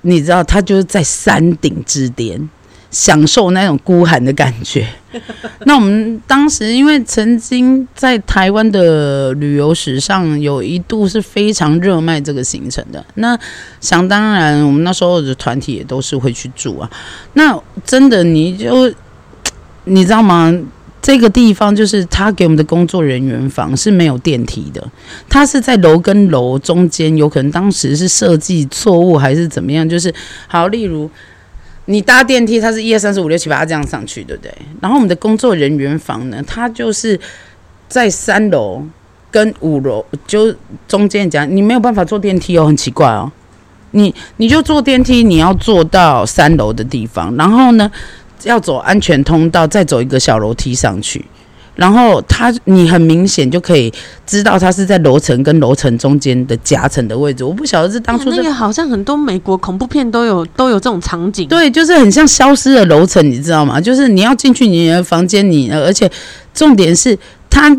[0.03, 2.49] 你知道，他就是在山顶之巅，
[2.91, 4.87] 享受那种孤寒的感觉。
[5.67, 13.39] 那我们当时因为曾经在台湾的旅游史上有一度是非常热卖这个行程的，那
[13.81, 16.89] 想当然，我们那时候的团体也都是会去住啊。
[17.33, 18.93] 那真的你就
[19.85, 20.57] 你知道吗？
[21.11, 24.89] 这个地方就是他给我们的工作人员房是没有电梯的，
[25.29, 30.15] 他是在楼跟楼中间，有可能当时是设计错误还是怎么样，就是
[30.47, 31.11] 好，例如。
[31.87, 34.55] 你搭电梯，它是一二三四五六七八这样上去，对不对？
[34.81, 37.19] 然后我们的工作人员房呢，它就是
[37.89, 38.81] 在三楼
[39.29, 40.55] 跟五楼就
[40.87, 43.33] 中间讲，你没有办法坐电梯哦，很奇怪哦。
[43.91, 47.91] 你你就坐电梯，你要坐到三楼的地方，然后呢
[48.45, 51.25] 要走安全通道，再走一个小楼梯上去。
[51.77, 53.91] 然后它，你很明显就可以
[54.27, 57.43] 知道它是在楼层跟楼层中间的夹层的位置。
[57.43, 61.49] 我不晓得是当初这那个好像很多美国恐怖片都有都有这种场景。
[61.49, 63.81] 对，就是很像消失的楼层，你知道吗？
[63.81, 66.11] 就是你要进去你的房间，你而且
[66.53, 67.75] 重点是他，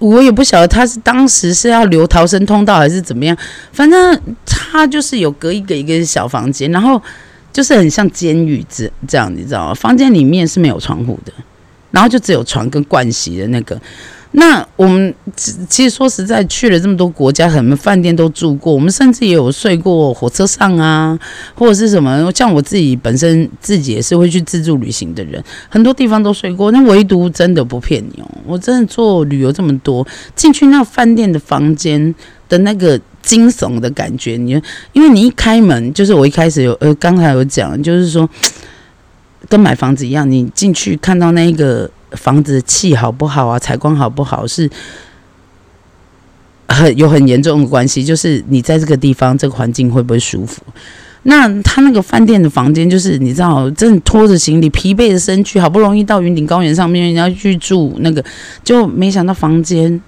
[0.00, 3.34] 我也不晓得他是当时是要留逃生通道还是怎么样，
[3.72, 7.00] 反正他就是有隔一个一个小房间，然后
[7.56, 9.72] 就是很像监狱这这样，你知道吗？
[9.72, 11.32] 房间里面是没有窗户的，
[11.90, 13.80] 然后就只有床跟盥洗的那个。
[14.32, 15.14] 那我们
[15.66, 21.18] 其实说实在，去了这么多国家，很多饭店都住过，我们甚至也有睡过火车上啊，
[21.54, 22.30] 或者是什么。
[22.32, 26.70] 像我自己本身自己也是会去自助旅行的人，很多地方都睡过。
[26.70, 32.14] 那唯独真的不骗你哦，我真的做旅游这么多，进去那饭店的房间
[32.48, 34.60] 的那个惊悚的感觉，你
[34.92, 38.28] 因为你一开门，就是我一开始有呃刚才有讲，就是说
[39.48, 41.90] 跟买房子一样，你进去看到那一个。
[42.12, 43.58] 房子的气好不好啊？
[43.58, 44.70] 采光好不好是
[46.68, 48.02] 很有很严重的关系。
[48.02, 50.62] 就是你在这个地方，这个环境会不会舒服？
[51.24, 58.24] 那他那个饭店的房间，就是你知道，真的拖着行李、疲惫的身躯，好不容易到云顶高原上面，你要去住那个，
[58.62, 60.00] 就没想到房间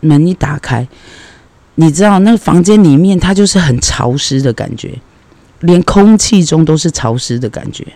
[0.00, 0.88] 门一打开，
[1.76, 4.98] 你知道那个房间里面，它就是很潮湿的感觉，
[5.60, 7.86] 连空气中都是潮湿的感觉。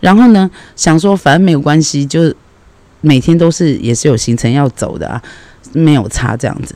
[0.00, 2.34] 然后呢，想说反正没有关系，就。
[3.02, 5.22] 每天都是也是有行程要走的啊，
[5.72, 6.74] 没有差这样子。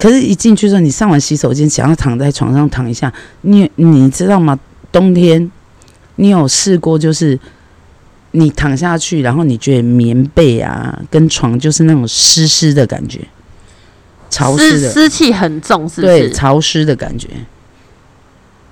[0.00, 3.12] 可是，一进去之后，你上完洗手间，想要躺在床上躺一下，
[3.42, 4.58] 你你知道吗？
[4.90, 5.48] 冬天
[6.16, 7.38] 你有试过，就是
[8.32, 13.20] 你躺下去，然后你觉得棉被啊跟床就是那种湿湿的感觉，
[14.30, 16.30] 潮湿的湿气很重，是不对，是？
[16.32, 17.28] 潮湿的感觉，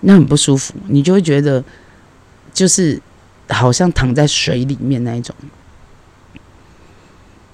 [0.01, 1.63] 那很不舒服，你就会觉得
[2.55, 2.99] 就是
[3.49, 5.35] 好像躺在水里面那一种。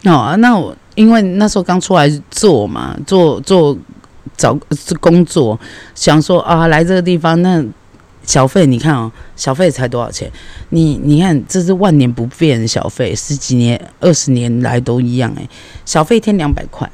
[0.04, 3.76] 哦啊，那我因为那时候刚出来做嘛，做做
[4.36, 4.54] 找
[5.00, 5.58] 工作，
[5.94, 7.64] 想说啊，来这个地方那
[8.26, 10.30] 小费你看哦，小费才多少钱？
[10.68, 15.48] 你你看这是万年不变的小费，十几年、二十年来都一样诶，
[15.86, 16.90] 小费一天两百块，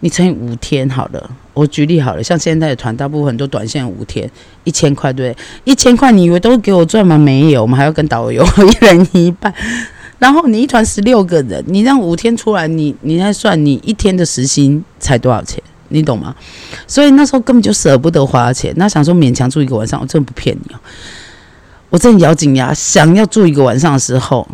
[0.00, 1.30] 你乘以五天好了。
[1.54, 4.30] 我举例好了，像现在的团，大部分都短线五天
[4.64, 5.44] 一千块，对不对？
[5.64, 7.18] 一千块你以为都给我赚吗？
[7.18, 9.52] 没有，我们还要跟导游一人一半。
[10.18, 15.62] 然后你一团十六个人，你让五天出来，你你再算，你一天的时薪才多少钱？
[15.88, 16.34] 你懂吗？
[16.86, 20.78] 所以那时候根本就舍不得花钱，那想说勉强住一个晚上，我真的不骗你哦，
[21.90, 24.46] 我真的咬紧牙想要住一个晚上的时候，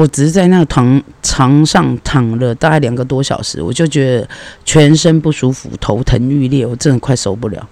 [0.00, 4.28] 我只是在那个床床上躺了大概两个多小时，我就觉得
[4.64, 7.68] 全身不舒服，头疼欲裂，我真的快受不了。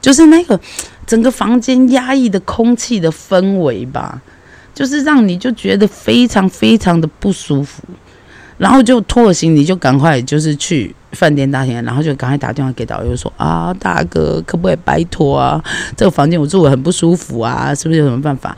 [0.00, 0.58] 就是那个
[1.06, 4.22] 整个房间压抑的空气的氛围吧，
[4.74, 7.82] 就是让你就觉得非常非常的不舒服，
[8.56, 15.62] 然后就拖了行李就赶快就是去饭店大厅，然后就赶快打电话给导游说啊，大哥可不可以拜托啊，
[15.94, 18.56] 这个房间我住的很不舒服啊，是不是有什么办法？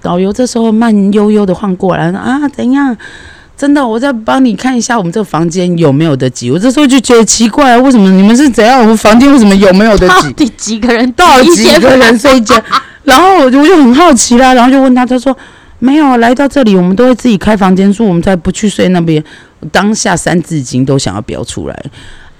[0.00, 2.96] 导游这时候慢悠悠的晃过来啊，怎样？
[3.56, 6.48] 真的，我再帮你看一下我们这个房间有没有得挤。
[6.48, 8.80] 我这时候就觉得奇怪，为什么你们是怎样？
[8.80, 10.32] 我们房间为什么有没有的到挤？
[10.34, 11.10] 第几个人？
[11.12, 12.54] 到底几个人睡觉？
[13.02, 15.36] 然后我就我就很好奇啦，然后就问他，他说
[15.80, 19.22] 没有，来到这里我们都会自己开房间住，我们才不去睡那边。
[19.58, 21.74] 我当下三字经都想要飙出来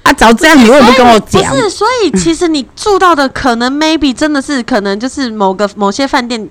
[0.05, 0.13] 啊！
[0.13, 1.53] 早这样你为什么跟我讲？
[1.53, 6.49] 不是，所以其实你住到的可能 maybe 真的是可能就是某个某些饭店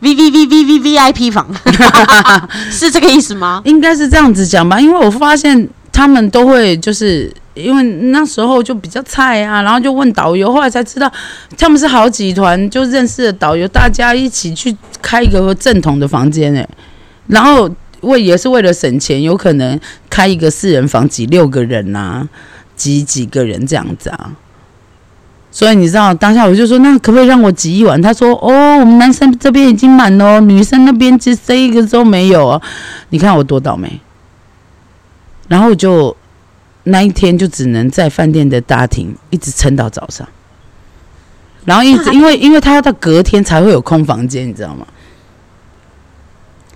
[0.00, 1.48] V V V V V V I P 房，
[2.70, 3.62] 是这个意思吗？
[3.64, 11.10] 应该是这样子讲吧，因为我发现他们都会就是因为那时候就比较菜啊，然后就问导游，后来才知道
[11.56, 16.68] 他们是好几团就认识的导游，大家一起去开一个正统的房间诶、
[17.28, 17.68] 然后
[18.02, 19.80] 为也是为了省钱，有可能
[20.10, 22.28] 开一个四人房挤六个人啊，
[22.76, 24.32] 挤几个人这样子啊。
[25.50, 28.00] 所以你知道，当下我就说，那可不可以让我挤一碗？
[28.02, 32.62] 他说，哦，我们男生这边已经满了哦，女生那边只剩一个都没有哦。
[33.08, 34.00] 你看我多倒霉。
[35.48, 36.14] 然后就
[36.82, 40.28] 那一天就只能在饭店的大厅一直撑到早上，
[41.64, 44.86] 然后一直因为因为他要到隔天才会有空房间，你知道吗？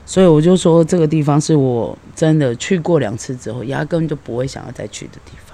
[0.07, 5.50] 所以我就说这个地方是我真的去过两次之后，压根就不会想要再去的地方。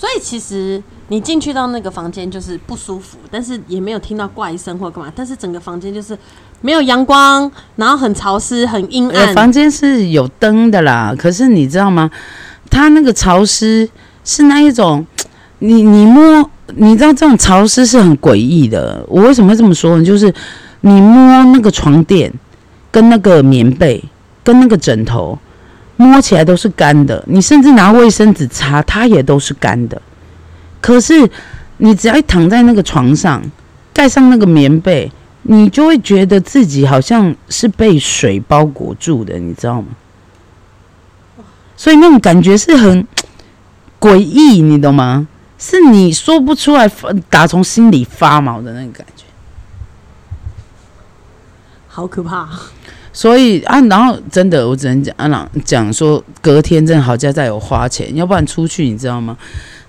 [0.00, 6.16] 所以其实你进去到那个房间就是不舒服，但是也没有听到怪声或干嘛，但是整个房间就是
[6.62, 9.34] 没有阳光，然后很潮湿、很阴呃，暗。
[9.34, 12.10] 房间是有灯的啦，可是你知道吗？
[12.70, 13.86] 它那个潮湿
[14.24, 15.04] 是那一种，
[15.58, 19.04] 你你摸，你知道这种潮湿是很诡异的。
[19.06, 20.02] 我为什么会这么说呢？
[20.02, 20.32] 就是
[20.80, 22.32] 你摸那个床垫、
[22.90, 24.02] 跟那个棉被、
[24.42, 25.38] 跟那个枕头，
[26.00, 27.22] 摸起来都是干的。
[27.26, 30.00] 你甚至拿卫生纸擦，它也都是干的。
[30.80, 31.30] 可是
[31.76, 33.42] 你只要一躺在那个床上，
[33.92, 39.88] 盖上那个棉被，你就会觉得自己好像是被水包裹住的，你知道吗？
[41.76, 43.06] 所以那种感觉是很
[44.00, 45.28] 诡异，你懂吗？
[45.58, 46.90] 是你说不出来，
[47.28, 49.24] 打从心里发毛的那个感觉。
[51.88, 52.48] 好可怕！
[53.12, 59.36] 所以啊，然后真的，我只能讲啊，讲说隔天真的好家在有花钱，要不然出去你知道吗？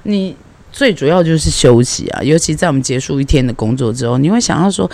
[0.03, 0.35] 你
[0.71, 4.89] 最主要就是休息啊，尤其在我们结束一天的工作之后，你会想要说，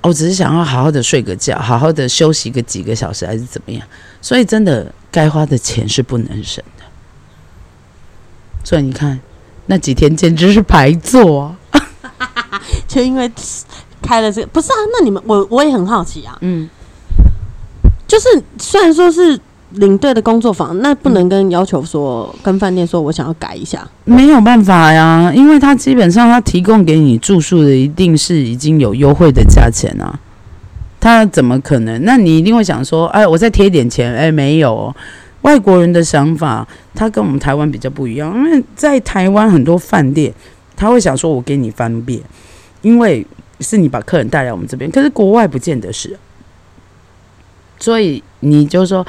[0.00, 3.86] 我只是想要好好的睡个觉，好好的休息个几个小时，还是怎么样？
[4.20, 6.84] 所以真的该花的钱是不能省的。
[8.64, 9.20] 所以你看
[9.66, 11.82] 那几天简直是白做啊！
[12.86, 13.30] 就因为
[14.00, 14.78] 开了这个，不是啊？
[14.92, 16.70] 那你们我我也很好奇啊，嗯，
[18.12, 19.40] 就是虽然说是
[19.76, 30.20] 领队的工作坊，那不能跟要求说跟饭店说我想要改一下，没有办法呀，因为他基本上他提供给你住宿的一定是已经有优惠的价钱啊，
[31.00, 32.04] 他怎么可能？
[32.04, 34.94] 那你一定会想说，哎，我再贴一点钱，哎，没有、
[35.40, 40.30] 外国人的想法，他跟我们台湾比较不一样，因为在台湾很多饭店，
[40.76, 42.20] 他会想说我给你方便，
[42.82, 43.26] 因为
[43.60, 46.14] 是你把客人带来我们这边，可是国外不见得是，
[47.82, 49.04] 所以你就说。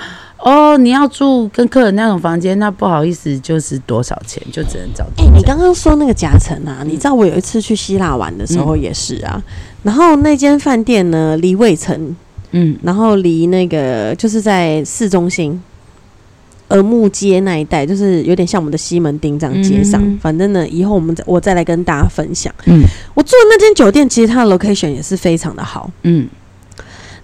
[0.45, 9.41] 哦，你要住跟客人那种房间，那不好意思，就是多少钱就只能找哎、你刚刚说那个夹层啊，你知道我有一次去希腊玩的时候也是啊，
[9.83, 12.13] 然后那间饭店呢离卫城，
[12.51, 15.57] 嗯然后离那个就是在市中心。
[16.69, 20.01] 耳木街那一带，就是有点像我们的西门町这样街上。
[20.03, 22.53] 嗯反正呢，以后我们再我再来跟大家分享。
[22.65, 22.81] 嗯
[23.13, 25.89] 我住的那间酒店，其实它的 location 也是非常的好。
[26.01, 26.27] 嗯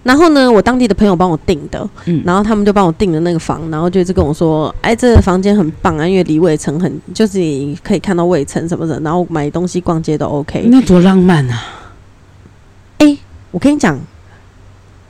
[0.02, 10.68] 然后呢，我当地的朋友帮我订的，嗯然后他们就帮我订了那个房，然后就一直跟我说，哎，这个房间很棒啊，因为离卫城很，就是你可以看到卫城什么的，然后买东西逛街都 OK。
[10.70, 11.62] 那多浪漫啊！
[12.98, 13.16] 哎
[13.50, 13.98] 我跟你讲，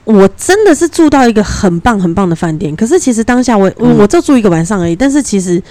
[0.04, 5.62] 我真的是住到一个很棒很棒的饭店，可是其实当下我我嗯我就住一个晚上而已，但是其实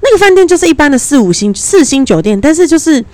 [0.00, 3.04] 那个饭店就是一般的四五星四星酒店，但是就是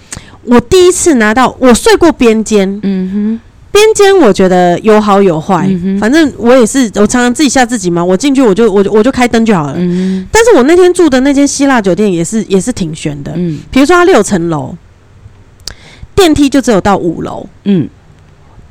[0.44, 3.40] 我第一次拿到我睡过边间，嗯边
[3.76, 8.02] 边间我觉得有好有坏，嗯反正我也是，我常常自己吓自己嘛。
[8.02, 9.74] 我进去我就我就我就开灯就好了。
[9.76, 14.74] 嗯但是我那天住的那间希腊酒店也是也是挺悬的，嗯比如说它六层楼，
[16.14, 17.86] 电梯就只有到五楼，嗯，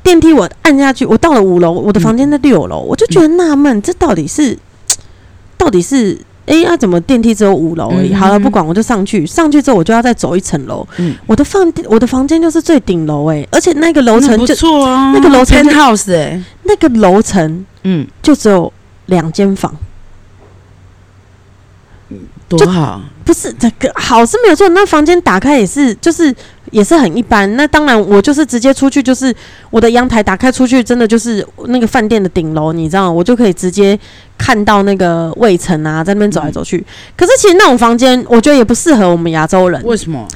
[0.02, 4.58] 电梯我按下去，我到了五楼，我的房间在六楼，我就觉得纳闷，这到底是
[5.56, 6.18] 到底是。
[6.46, 8.12] 哎，那、怎么电梯只有五楼而已？
[8.12, 9.26] 嗯好了，不管，我就上去。
[9.26, 10.86] 上去之后，我就要再走一层楼。
[10.98, 18.72] 嗯我的房我的房间就是最顶楼哎，而且那个楼层不就错啊，那个楼层 penthouse 哎，那个楼层嗯，就只有
[19.06, 19.74] 两间房，
[22.48, 24.68] 多好，不是这个好是没有错。
[24.68, 26.34] 那房间打开也是，就是
[26.70, 27.54] 也是很一般。
[27.56, 29.34] 那当然，我就是直接出去，就是
[29.70, 33.98] 我的阳台打开出去，真的就是那个饭店的顶楼，你知道吗，我就可以直接
[34.36, 36.84] 看到那个卫城啊，在那边走来走去。
[37.16, 39.82] 可是其实那种房间，我觉得也不适合我们亚洲人。
[39.84, 40.26] 为什么？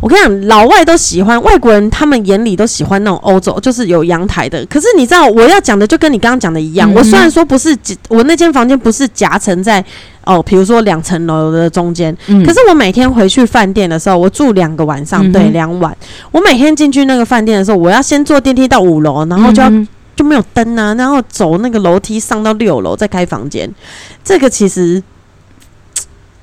[0.00, 4.66] 我跟你讲，老外都喜欢，外国人他们眼里都喜欢那种欧洲，就是有阳台的。
[4.66, 6.92] 可是你知道，我要讲的就跟你刚刚讲的一样。
[6.92, 7.76] 嗯我虽然说不是，
[8.08, 9.84] 我那间房间不是夹层在
[10.24, 15.96] 哦，比如说两层楼的中间，嗯可是我每天回去饭店的时候，我住两个晚上，对，两晚。
[16.30, 23.68] 我每天进去那个饭店的时候，我要先坐电梯到五楼，然后就要、嗯就没有灯啊，然后走那个楼梯上到六楼再开房间。
[24.22, 25.02] 这个其实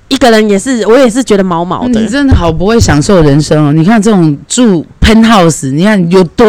[0.10, 2.08] 一个人也是，我也是觉得毛毛的你。
[2.08, 3.72] 真的好不会享受人生哦！
[3.72, 6.46] 你看这种住 penthouse，你看有多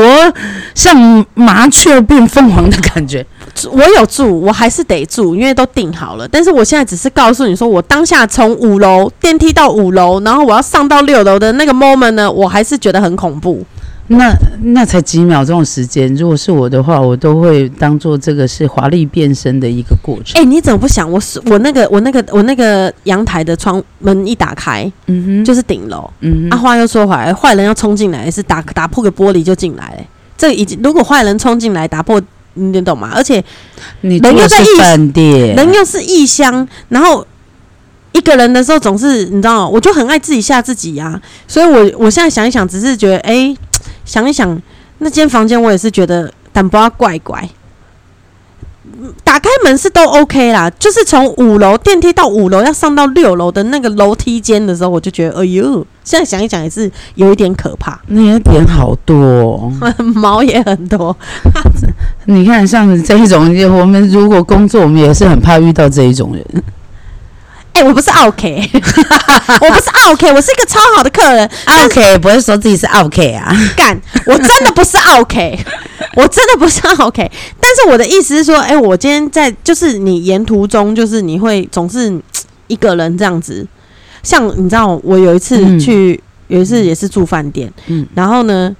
[0.74, 3.24] 像麻雀变凤凰的感觉。
[3.70, 6.26] 我有住，我还是得住，因为都订好了。
[6.26, 13.62] 但是我现在只是告诉你说，我当下从五楼电梯到五楼，然后我要上到六楼的那个 moment 呢，我还是觉得很恐怖。
[14.12, 20.40] 那那才几秒钟的时间，如果是我的话，我都会当做这个是华丽变身的一个过程。
[20.40, 21.08] 哎、你怎么不想？
[21.10, 25.98] 我是我那个我那个我那个阳台的窗门一打开嗯哼，就是顶楼。
[25.98, 30.02] 啊，嗯哼，话又说回来，坏人要冲进来是打打破个玻璃就进来了。
[30.36, 32.20] 这已经如果坏人冲进来打破，
[32.54, 33.12] 你懂吗？
[33.14, 33.42] 而且
[34.00, 37.24] 你人又在异饭店，人又是异乡，然后
[38.10, 43.54] 一个人的时候总是你知道，我就很爱自己吓自己呀、所以我我现在想一想，只是觉得哎、
[44.10, 44.60] 想一想
[44.98, 47.48] 那间房间，我也是觉得但不要怪怪。
[49.02, 59.72] 嗯打开门是都 OK 啦，就是从五楼电梯到五楼要上到六楼的那个楼梯间的时候，我就觉得哎呦，现在想一想也是有一点可怕，那些点好多、哦。
[60.16, 61.16] 毛也很多。
[62.26, 63.46] 你看，像这一种，
[63.78, 66.44] 我们如果工作，我们也是很怕遇到这一种人。
[67.72, 71.50] 哎、我不是 OK， 我不是 OK，我是一个超好的客人
[71.84, 73.50] ，OK，不会说自己是 OK 啊。
[73.76, 75.58] 干，我真的不是 OK，
[76.16, 77.30] 我真的不是 OK。
[77.60, 82.20] 但是我的意思是说，哎、我今天在就是你沿途中，就是你会总是
[82.66, 83.66] 一个人这样子。
[84.22, 88.74] 像你知道，我有一次嗯去，有一次也是住饭店，嗯然后呢，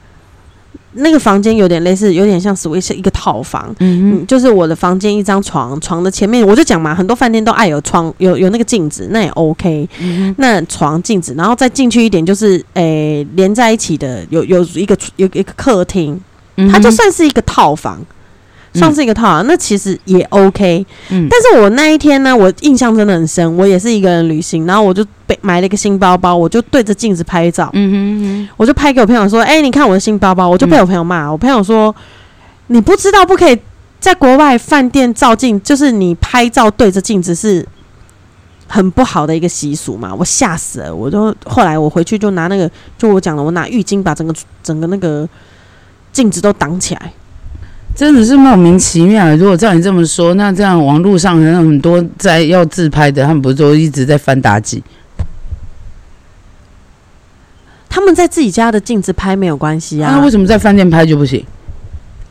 [0.94, 3.74] 那个房间有点类似，有点像 Switch 一个套房。
[3.78, 9.88] 嗯嗯，就是我的房间一张床，床的前面我就讲嘛，很多饭店都爱有窗，有有那个镜子，那也 OK。
[10.00, 16.20] 嗯那床镜子，然后再进去一点，就是诶、连在一起的，有有一个有一个客厅，
[16.56, 16.68] 哼。
[16.68, 18.00] 它就算是一个套房，
[18.72, 18.78] 嗯。
[18.80, 20.84] 算是一个套房，那其实也 OK。
[21.10, 21.28] 嗯。
[21.30, 31.94] 但是我那一天呢，我印象真的很深，我也是一个人旅行，然后我就被买了一个新包包，我就对着镜子拍照，嗯我就拍给我朋友说：“哎、你看我的新包包。”我就被我朋友骂，我朋友说
[32.68, 33.58] ：“你不知道不可以
[33.98, 37.66] 在国外饭店照镜，就是你拍照对着镜子是
[38.66, 45.28] 很不好的一个习俗嘛？”我吓死了，我就后来我回去就拿那个，就我讲了，我拿浴巾把整个整个那个
[46.12, 47.12] 镜子都挡起来。
[47.92, 49.34] 真的是莫名其妙。
[49.36, 54.82] 如果照你这么说，那这样网络上有很多在要自拍的，他们不是都一直在翻妲己？
[57.90, 61.44] 他们在自己家的镜子拍没有关系啊那为，什么在饭店拍就不行？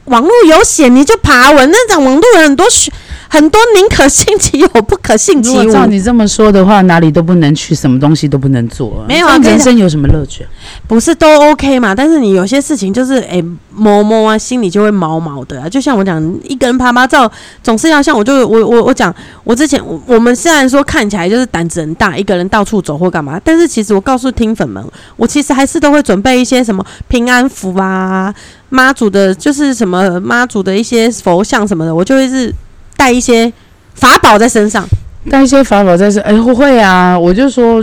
[0.06, 2.92] 网络有写你就爬文，那种网络有很多许
[3.32, 5.58] 很多宁可信其有，不可信其无。
[5.58, 10.50] 如果照你这么说的话，哪里都不能去，什么东西都不能做、没有啊人生有什么乐趣、啊？
[10.88, 11.94] 不是都 OK 嘛？
[11.94, 15.70] 但是你有些事情就是诶摸摸啊，心里就会毛毛的啊。
[15.70, 19.14] 就像我讲，一个人爬爬照，总是要像我就我我我讲，
[19.44, 24.84] 我之前我我们虽然说看起来就是胆子很大，一个人到处走或干嘛，但是其实我告诉听粉们，
[25.16, 28.34] 我其实还是都会准备一些什么平安符啊、
[28.70, 32.52] 妈祖的，就是什么妈祖的一些佛像什么的，我就会是
[33.00, 33.52] 带一些
[33.94, 34.86] 法宝在身上。
[35.30, 37.82] 带一些法宝在身，哎、我会啊，我就说，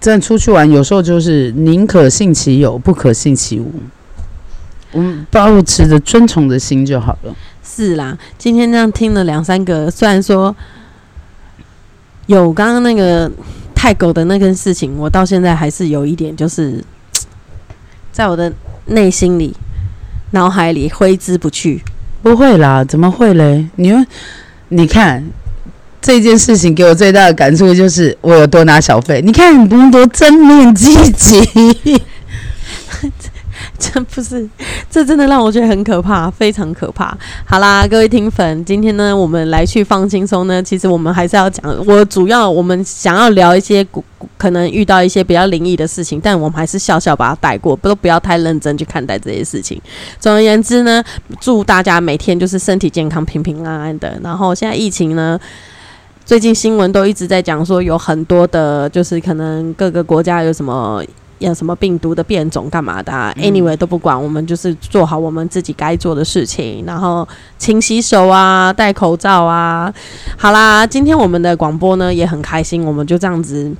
[0.00, 3.72] 真的出去玩，有时候就是宁可信其有，不可信其无。
[4.92, 7.34] 我们保持着尊崇的心就好了。
[7.64, 10.54] 是啦，今天这样听了两三个，虽然说
[12.26, 13.30] 有刚刚那个
[13.74, 16.84] 泰狗的那件事情，我到现在还是有一点，就是
[18.12, 18.52] 在我的
[18.86, 19.52] 内心里
[20.30, 21.82] 脑海里挥之不去。
[22.22, 23.68] 不会啦，怎么会嘞？
[23.76, 24.06] 你们
[24.74, 25.22] 你看
[26.02, 29.22] 这件事情给我最大的感触就是我有多拿小费。
[29.24, 32.02] 你看你不用多正面积极。
[33.78, 34.48] 这不是，
[34.88, 37.16] 这真的让我觉得很可怕，非常可怕。
[37.44, 40.62] 好啦，各位听粉，今天呢，我们来去放轻松呢。
[40.62, 43.84] 其实我们还是要讲，我主要我们想要聊一些
[44.38, 49.80] 可能遇到一些比较灵异的事情，但我们还是笑笑把它带过，不都不要太认真去看待这些事情。
[50.20, 51.02] 总而言之呢，
[51.40, 54.16] 祝大家每天就是身体健康、平平安安的。
[54.22, 55.38] 然后现在疫情呢，
[56.24, 61.02] 最近新闻都一直在讲说有很多的，就是可能各个国家有什么。
[61.44, 67.26] 有什么病毒的变种干嘛的？Anyway 都不管，我们就是做好我们自己该做的事情，然后
[67.58, 69.92] 勤洗手啊，戴口罩啊。
[70.36, 73.72] 好啦，今天我们的广播呢也很开心，我们就这样子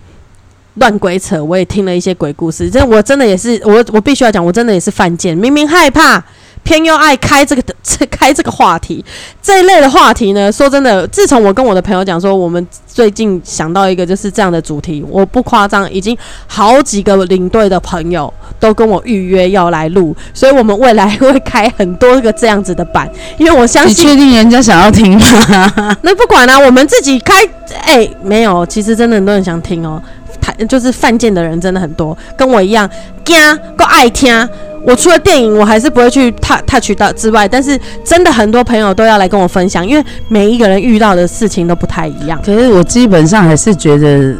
[0.74, 2.68] 乱鬼扯，我也听了一些鬼故事。
[2.70, 6.24] 这我真的也是，我我必须要讲，我真的也是犯贱，明明害怕。
[6.64, 7.74] 偏又爱开这个的，
[8.10, 9.04] 开这个话题，
[9.42, 10.50] 这一类的话题呢？
[10.50, 25.96] 说真的，自从我跟我的朋友讲说，我们最近想到一个就是这样的主题，我不夸张，已经好几个领队的朋友都跟我预约要来录，所以我们未来会开很多个这样子的版，因为我相信，你确定人家想要听吗？
[26.02, 27.34] 那不管啦，我们自己开，
[27.82, 30.02] 哎，没有，其实真的很多人想听哦，
[30.40, 32.88] 他就是犯贱的人真的很多，跟我一样，
[33.22, 33.36] 惊
[33.76, 34.48] 够爱听。
[34.86, 42.40] 我除了电影，我还是不会去 touch touch 到之外，但是真的很多朋友都要来跟我分享，因为每一个人遇到的事情都不太一样。
[42.44, 44.34] 可是我基本上还是觉得，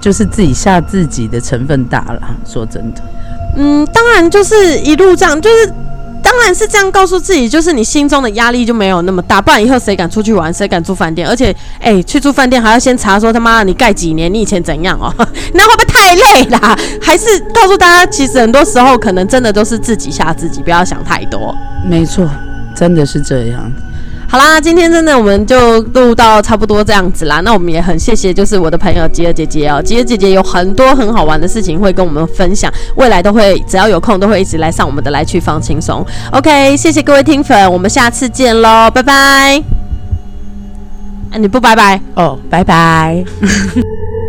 [0.00, 2.20] 就是自己吓自己的成分大了。
[2.46, 3.00] 说真的，
[3.56, 5.72] 嗯，当然就是一路这样，就是。
[6.40, 11.28] 当然是这样告诉自己，就是你心中的压力就没有那么大，不然以后谁敢出去玩，谁敢住饭店？
[11.28, 15.12] 而且，哎，去住饭店还要先查说他妈你盖几年，你以前怎样哦？
[15.52, 16.74] 那会不会太累啦？
[17.02, 21.54] 还是告诉大家，其实很多时候可能真的都是自己吓自己，不要想太多。
[21.84, 22.26] 没错，
[22.74, 23.70] 真的是这样。
[24.30, 27.40] 好啦，今天真的我们就录到差不多这样子啦。
[27.40, 36.06] 那我们也很谢谢，就是我的朋友吉尔姐姐哦，吉尔姐姐有很多很好玩的事情会跟我们分享，未来都会只要有空都会一直来上我们的来去放轻松。
[36.30, 39.60] OK，谢谢各位听粉，我们下次见喽，拜拜。
[41.36, 43.24] 你不拜拜哦，拜拜。